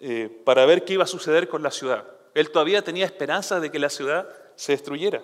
eh, 0.00 0.28
para 0.44 0.66
ver 0.66 0.84
qué 0.84 0.94
iba 0.94 1.04
a 1.04 1.06
suceder 1.06 1.48
con 1.48 1.62
la 1.62 1.70
ciudad. 1.70 2.04
Él 2.34 2.50
todavía 2.50 2.82
tenía 2.82 3.06
esperanza 3.06 3.60
de 3.60 3.70
que 3.70 3.78
la 3.78 3.88
ciudad 3.88 4.28
se 4.56 4.72
destruyera. 4.72 5.22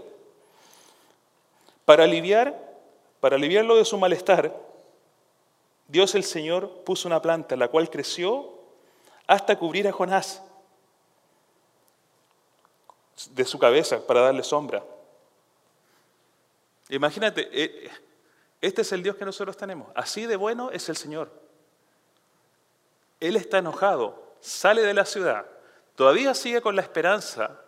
Para 1.84 2.04
aliviar, 2.04 2.56
para 3.20 3.34
aliviarlo 3.36 3.76
de 3.76 3.84
su 3.84 3.98
malestar, 3.98 4.56
Dios 5.88 6.14
el 6.14 6.22
Señor 6.22 6.84
puso 6.84 7.08
una 7.08 7.20
planta, 7.20 7.56
la 7.56 7.68
cual 7.68 7.90
creció 7.90 8.54
hasta 9.26 9.58
cubrir 9.58 9.88
a 9.88 9.92
Jonás 9.92 10.42
de 13.30 13.44
su 13.44 13.58
cabeza 13.58 14.06
para 14.06 14.20
darle 14.22 14.42
sombra. 14.42 14.82
Imagínate, 16.88 17.48
eh, 17.52 17.90
este 18.60 18.82
es 18.82 18.92
el 18.92 19.02
Dios 19.02 19.16
que 19.16 19.24
nosotros 19.24 19.56
tenemos. 19.56 19.88
Así 19.94 20.26
de 20.26 20.36
bueno 20.36 20.70
es 20.70 20.88
el 20.88 20.96
Señor. 20.96 21.30
Él 23.18 23.36
está 23.36 23.58
enojado, 23.58 24.34
sale 24.40 24.82
de 24.82 24.94
la 24.94 25.04
ciudad, 25.04 25.46
todavía 25.94 26.34
sigue 26.34 26.60
con 26.60 26.76
la 26.76 26.82
esperanza, 26.82 27.60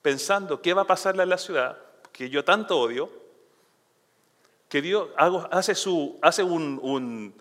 pensando 0.00 0.60
qué 0.62 0.74
va 0.74 0.82
a 0.82 0.86
pasarle 0.86 1.22
a 1.22 1.26
la 1.26 1.38
ciudad, 1.38 1.78
que 2.12 2.28
yo 2.28 2.44
tanto 2.44 2.80
odio, 2.80 3.10
que 4.68 4.80
Dios 4.80 5.10
hace, 5.50 5.74
su, 5.74 6.18
hace 6.22 6.42
un, 6.42 7.34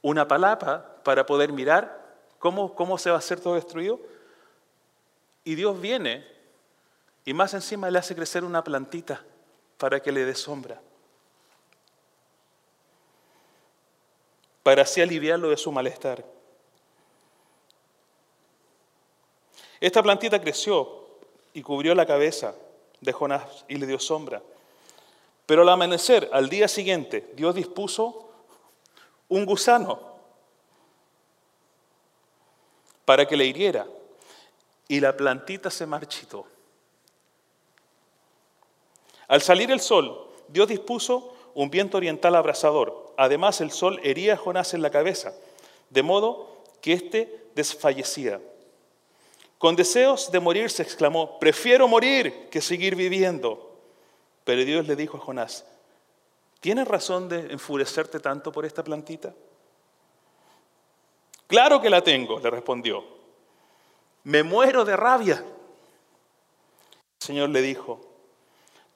una 0.00 0.26
palapa 0.26 1.02
para 1.04 1.26
poder 1.26 1.52
mirar 1.52 2.02
cómo, 2.38 2.74
cómo 2.74 2.96
se 2.96 3.10
va 3.10 3.16
a 3.16 3.18
hacer 3.18 3.38
todo 3.38 3.54
destruido. 3.54 4.00
Y 5.44 5.54
Dios 5.56 5.78
viene 5.78 6.33
y 7.24 7.32
más 7.32 7.54
encima 7.54 7.90
le 7.90 7.98
hace 7.98 8.14
crecer 8.14 8.44
una 8.44 8.62
plantita 8.62 9.22
para 9.78 10.00
que 10.00 10.12
le 10.12 10.24
dé 10.24 10.34
sombra. 10.34 10.80
Para 14.62 14.82
así 14.82 15.00
aliviarlo 15.00 15.50
de 15.50 15.56
su 15.56 15.70
malestar. 15.72 16.24
Esta 19.80 20.02
plantita 20.02 20.40
creció 20.40 21.06
y 21.52 21.62
cubrió 21.62 21.94
la 21.94 22.06
cabeza 22.06 22.54
de 23.00 23.12
Jonás 23.12 23.64
y 23.68 23.76
le 23.76 23.86
dio 23.86 23.98
sombra. 23.98 24.42
Pero 25.46 25.62
al 25.62 25.68
amanecer, 25.68 26.30
al 26.32 26.48
día 26.48 26.68
siguiente, 26.68 27.32
Dios 27.34 27.54
dispuso 27.54 28.30
un 29.28 29.44
gusano 29.44 30.14
para 33.04 33.26
que 33.26 33.36
le 33.36 33.44
hiriera 33.44 33.86
y 34.88 35.00
la 35.00 35.14
plantita 35.14 35.70
se 35.70 35.86
marchitó. 35.86 36.46
Al 39.28 39.42
salir 39.42 39.70
el 39.70 39.80
sol, 39.80 40.28
Dios 40.48 40.68
dispuso 40.68 41.34
un 41.54 41.70
viento 41.70 41.96
oriental 41.96 42.34
abrasador. 42.34 43.12
Además, 43.16 43.60
el 43.60 43.70
sol 43.70 44.00
hería 44.02 44.34
a 44.34 44.36
Jonás 44.36 44.74
en 44.74 44.82
la 44.82 44.90
cabeza, 44.90 45.34
de 45.90 46.02
modo 46.02 46.62
que 46.80 46.92
éste 46.92 47.46
desfallecía. 47.54 48.40
Con 49.58 49.76
deseos 49.76 50.30
de 50.30 50.40
morir 50.40 50.70
se 50.70 50.82
exclamó, 50.82 51.38
prefiero 51.38 51.88
morir 51.88 52.48
que 52.50 52.60
seguir 52.60 52.96
viviendo. 52.96 53.78
Pero 54.44 54.64
Dios 54.64 54.86
le 54.86 54.96
dijo 54.96 55.16
a 55.16 55.20
Jonás, 55.20 55.64
¿tienes 56.60 56.86
razón 56.86 57.28
de 57.28 57.52
enfurecerte 57.52 58.20
tanto 58.20 58.52
por 58.52 58.66
esta 58.66 58.84
plantita? 58.84 59.32
Claro 61.46 61.80
que 61.80 61.88
la 61.88 62.02
tengo, 62.02 62.38
le 62.40 62.50
respondió. 62.50 63.04
Me 64.24 64.42
muero 64.42 64.84
de 64.84 64.96
rabia. 64.96 65.36
El 65.36 67.26
Señor 67.26 67.50
le 67.50 67.62
dijo, 67.62 68.00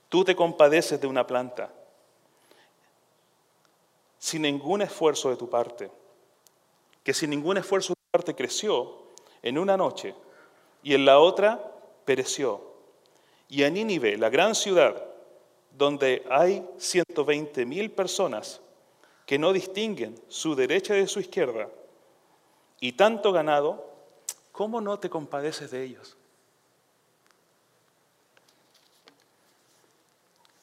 Tú 0.08 0.24
te 0.24 0.36
compadeces 0.36 1.00
de 1.00 1.06
una 1.06 1.26
planta 1.26 1.72
sin 4.18 4.42
ningún 4.42 4.82
esfuerzo 4.82 5.30
de 5.30 5.36
tu 5.36 5.48
parte, 5.48 5.90
que 7.02 7.14
sin 7.14 7.30
ningún 7.30 7.56
esfuerzo 7.56 7.92
de 7.92 7.94
tu 7.94 8.10
parte 8.10 8.34
creció 8.34 8.98
en 9.42 9.58
una 9.58 9.76
noche 9.76 10.14
y 10.82 10.94
en 10.94 11.04
la 11.04 11.20
otra 11.20 11.72
pereció. 12.04 12.60
Y 13.48 13.62
a 13.62 13.70
Nínive, 13.70 14.18
la 14.18 14.28
gran 14.28 14.54
ciudad, 14.54 15.02
donde 15.70 16.24
hay 16.30 16.68
120 16.76 17.64
mil 17.64 17.90
personas 17.90 18.60
que 19.24 19.38
no 19.38 19.52
distinguen 19.52 20.20
su 20.28 20.54
derecha 20.54 20.94
de 20.94 21.06
su 21.06 21.20
izquierda, 21.20 21.68
y 22.80 22.92
tanto 22.92 23.32
ganado, 23.32 23.86
¿cómo 24.52 24.80
no 24.80 24.98
te 24.98 25.10
compadeces 25.10 25.70
de 25.70 25.84
ellos? 25.84 26.17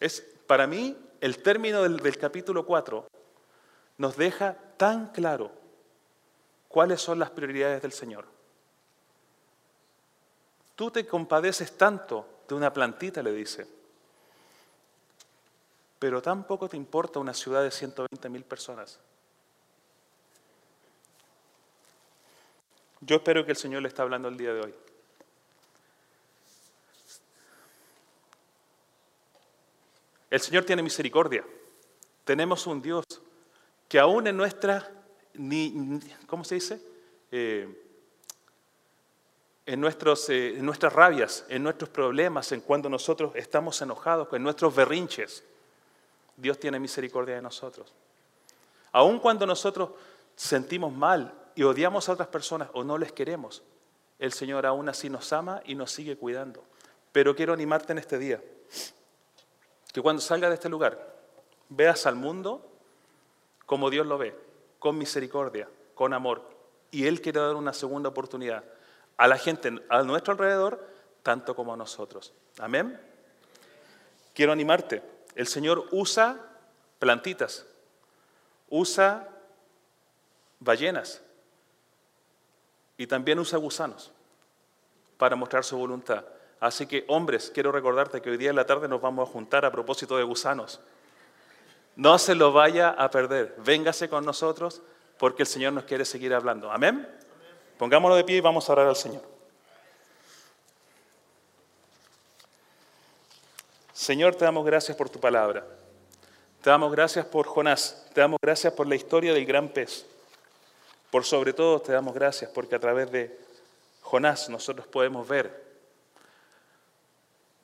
Es, 0.06 0.22
para 0.46 0.68
mí, 0.68 0.96
el 1.20 1.42
término 1.42 1.82
del, 1.82 2.18
capítulo 2.20 2.64
4 2.64 3.08
nos 3.98 4.16
deja 4.16 4.56
tan 4.78 5.08
claro 5.08 5.52
cuáles 6.68 7.02
son 7.02 7.18
las 7.18 7.32
prioridades 7.32 7.82
del 7.82 7.92
Señor. 7.92 8.26
Tú 10.76 10.92
te 10.92 11.08
compadeces 11.08 11.76
tanto 11.76 12.28
de 12.48 12.54
una 12.54 12.72
plantita, 12.72 13.24
le 13.24 13.32
dice, 13.32 13.66
pero 15.98 16.22
tampoco 16.22 16.70
te 16.70 16.78
importa 16.78 17.18
una 17.18 17.34
ciudad 17.34 17.64
de 17.64 17.72
120 17.72 18.30
mil 18.30 18.44
personas. 18.44 19.00
Yo 23.02 23.16
espero 23.16 23.44
que 23.44 23.54
el 23.54 23.58
Señor 23.58 23.82
le 23.82 23.88
está 23.88 24.04
hablando 24.04 24.28
el 24.28 24.38
día 24.38 24.54
de 24.54 24.62
hoy. 24.62 24.76
El 30.36 30.42
Señor 30.42 30.66
tiene 30.66 30.84
misericordia. 30.84 31.46
Tenemos 32.26 32.68
un 32.68 32.82
Dios 32.82 33.06
que 33.88 33.98
aún 33.98 34.28
en 34.28 34.36
nuestra, 34.36 34.92
¿cómo 36.28 36.44
se 36.44 36.56
dice? 36.56 36.82
Eh, 37.32 37.70
en, 39.66 39.80
nuestros, 39.80 40.30
eh, 40.30 40.58
en 40.58 40.66
nuestras 40.66 40.92
rabias, 40.92 41.46
en 41.48 41.64
nuestros 41.64 41.90
problemas, 41.90 42.52
en 42.52 42.60
cuando 42.60 42.90
nosotros 42.90 43.32
estamos 43.34 43.82
enojados, 43.82 44.28
en 44.34 44.44
nuestros 44.44 44.76
berrinches, 44.76 45.42
Dios 46.36 46.60
tiene 46.60 46.82
misericordia 46.82 47.36
de 47.36 47.42
nosotros. 47.42 47.94
Aún 48.92 49.20
cuando 49.20 49.46
nosotros 49.46 49.92
sentimos 50.36 50.92
mal 50.92 51.34
y 51.56 51.64
odiamos 51.64 52.10
a 52.10 52.12
otras 52.12 52.28
personas 52.28 52.68
o 52.74 52.84
no 52.84 52.98
les 52.98 53.14
queremos, 53.14 53.64
el 54.20 54.34
Señor 54.34 54.66
aún 54.66 54.90
así 54.90 55.10
nos 55.10 55.32
ama 55.32 55.62
y 55.64 55.76
nos 55.76 55.92
sigue 55.92 56.18
cuidando. 56.18 56.62
Pero 57.14 57.34
quiero 57.38 57.54
animarte 57.54 57.94
en 57.94 58.00
este 58.00 58.18
día 58.18 58.42
que 59.96 60.02
cuando 60.02 60.22
salga 60.22 60.50
de 60.50 60.56
este 60.56 60.68
lugar 60.68 61.16
veas 61.70 62.06
al 62.06 62.16
mundo 62.16 62.70
como 63.66 63.90
Dios 63.90 64.06
lo 64.06 64.18
ve, 64.18 64.38
con 64.78 64.98
misericordia, 64.98 65.70
con 65.94 66.12
amor. 66.12 66.50
Y 66.92 67.08
Él 67.08 67.22
quiere 67.22 67.40
dar 67.40 67.56
una 67.56 67.72
segunda 67.72 68.10
oportunidad 68.10 68.66
a 69.16 69.26
la 69.30 69.38
gente 69.38 69.72
a 69.88 70.04
nuestro 70.04 70.34
alrededor, 70.34 70.86
tanto 71.24 71.56
como 71.56 71.74
a 71.74 71.78
nosotros. 71.78 72.34
Amén. 72.60 73.00
Quiero 74.34 74.52
animarte. 74.52 75.02
El 75.34 75.48
Señor 75.48 75.88
usa 75.92 76.42
plantitas, 77.00 77.66
usa 78.68 79.30
ballenas 80.60 81.22
y 82.98 83.08
también 83.08 83.40
usa 83.40 83.58
gusanos 83.58 84.12
para 85.18 85.38
mostrar 85.38 85.64
su 85.64 85.78
voluntad. 85.78 86.26
Así 86.60 86.88
que, 86.88 87.06
hombres, 87.08 87.52
quiero 87.54 87.72
recordarte 87.72 88.22
que 88.22 88.30
hoy 88.30 88.38
día 88.38 88.50
en 88.50 88.56
la 88.56 88.66
tarde 88.66 88.88
nos 88.88 89.02
vamos 89.02 89.28
a 89.28 89.32
juntar 89.32 89.66
a 89.66 89.72
propósito 89.72 90.18
de 90.18 90.24
gusanos. 90.24 90.80
No 91.96 92.18
se 92.18 92.36
lo 92.36 92.52
vaya 92.52 92.90
a 92.90 93.10
perder. 93.10 93.56
Véngase 93.58 94.10
con 94.10 94.26
nosotros 94.26 94.82
porque 95.18 95.44
el 95.44 95.48
Señor 95.48 95.74
nos 95.74 95.86
quiere 95.86 96.06
seguir 96.06 96.34
hablando. 96.34 96.72
Amén. 96.72 97.08
Pongámonos 97.78 98.18
de 98.18 98.24
pie 98.24 98.38
y 98.38 98.42
vamos 98.42 98.70
a 98.70 98.74
orar 98.74 98.88
al 98.88 98.96
Señor. 98.96 99.22
Señor, 103.94 104.36
te 104.36 104.46
damos 104.46 104.66
gracias 104.66 104.96
por 104.98 105.10
tu 105.10 105.20
palabra. 105.20 105.66
Te 106.62 106.70
damos 106.70 106.92
gracias 106.92 107.26
por 107.26 107.48
Jonás. 107.48 108.08
Te 108.14 108.22
damos 108.22 108.40
gracias 108.42 108.74
por 108.74 108.88
la 108.88 108.96
historia 108.96 109.34
del 109.34 109.46
gran 109.46 109.70
pez. 109.70 110.06
Por 111.12 111.24
sobre 111.24 111.54
todo 111.54 111.80
te 111.80 111.94
damos 111.94 112.14
gracias 112.14 112.52
porque 112.52 112.76
a 112.76 112.80
través 112.80 113.10
de 113.12 113.40
Jonás 114.02 114.50
nosotros 114.50 114.86
podemos 114.88 115.28
ver 115.28 115.65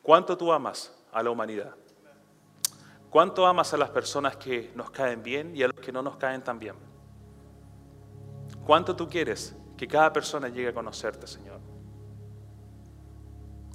¿Cuánto 0.01 0.37
tú 0.37 0.51
amas 0.51 0.91
a 1.11 1.21
la 1.21 1.29
humanidad? 1.29 1.75
¿Cuánto 3.09 3.45
amas 3.45 3.73
a 3.73 3.77
las 3.77 3.89
personas 3.89 4.37
que 4.37 4.71
nos 4.75 4.89
caen 4.89 5.21
bien 5.21 5.55
y 5.55 5.63
a 5.63 5.67
los 5.67 5.79
que 5.79 5.91
no 5.91 6.01
nos 6.01 6.15
caen 6.15 6.43
tan 6.43 6.57
bien? 6.57 6.75
¿Cuánto 8.65 8.95
tú 8.95 9.07
quieres 9.09 9.55
que 9.77 9.87
cada 9.87 10.11
persona 10.11 10.47
llegue 10.47 10.69
a 10.69 10.73
conocerte, 10.73 11.27
Señor? 11.27 11.59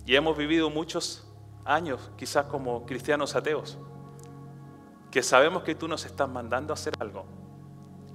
Y 0.04 0.16
hemos 0.16 0.36
vivido 0.36 0.70
muchos 0.70 1.26
años 1.64 2.10
quizás 2.16 2.46
como 2.46 2.86
cristianos 2.86 3.36
ateos, 3.36 3.76
que 5.10 5.22
sabemos 5.22 5.62
que 5.62 5.74
tú 5.74 5.86
nos 5.86 6.04
estás 6.06 6.28
mandando 6.28 6.72
a 6.72 6.74
hacer 6.74 6.94
algo 6.98 7.24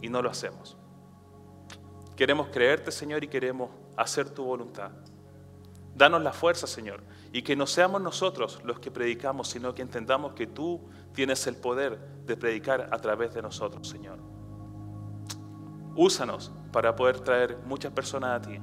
y 0.02 0.10
no 0.10 0.22
lo 0.22 0.30
hacemos. 0.30 0.78
Queremos 2.16 2.50
creerte, 2.50 2.92
Señor, 2.92 3.24
y 3.24 3.28
queremos 3.28 3.70
hacer 3.96 4.30
tu 4.30 4.44
voluntad. 4.44 4.92
Danos 5.96 6.22
la 6.22 6.34
fuerza, 6.34 6.68
Señor, 6.68 7.04
y 7.34 7.42
que 7.44 7.56
no 7.56 7.66
seamos 7.66 8.02
nosotros 8.02 8.60
los 8.64 8.80
que 8.80 8.92
predicamos, 8.92 9.48
sino 9.48 9.74
que 9.74 9.82
entendamos 9.82 10.34
que 10.34 10.48
tú 10.48 10.82
tienes 11.14 11.46
el 11.48 11.56
poder 11.56 11.98
de 12.26 12.36
predicar 12.36 12.90
a 12.92 12.98
través 13.00 13.34
de 13.34 13.42
nosotros, 13.42 13.88
Señor. 13.88 14.20
Úsanos 15.96 16.52
para 16.72 16.96
poder 16.96 17.20
traer 17.22 17.58
muchas 17.66 17.92
personas 17.94 18.32
a 18.32 18.42
ti 18.42 18.60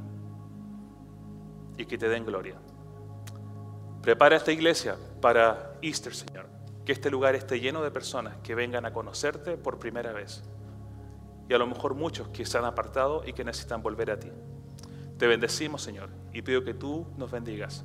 y 1.79 1.87
que 1.87 1.97
te 1.97 2.09
den 2.09 2.27
gloria. 2.27 2.57
Prepara 4.03 4.37
esta 4.37 4.53
iglesia 4.53 4.97
para 5.21 5.75
Easter, 5.83 6.15
Señor. 6.15 6.47
Que 6.85 6.93
este 6.93 7.11
lugar 7.11 7.35
esté 7.35 7.61
lleno 7.61 7.83
de 7.83 7.91
personas 7.91 8.37
que 8.43 8.55
vengan 8.55 8.87
a 8.87 8.93
conocerte 8.93 9.57
por 9.57 9.79
primera 9.79 10.13
vez. 10.13 10.43
Y 11.49 11.55
a 11.55 11.59
lo 11.59 11.67
mejor 11.67 11.95
muchos 11.95 12.29
que 12.29 12.47
se 12.47 12.57
han 12.57 12.65
apartado 12.65 13.23
y 13.27 13.33
que 13.33 13.45
necesitan 13.45 13.83
volver 13.83 14.11
a 14.11 14.19
ti. 14.19 14.31
Te 15.19 15.27
bendecimos, 15.27 15.83
Señor, 15.83 16.09
y 16.33 16.43
pido 16.43 16.65
que 16.65 16.75
tú 16.75 17.07
nos 17.17 17.31
bendigas. 17.31 17.85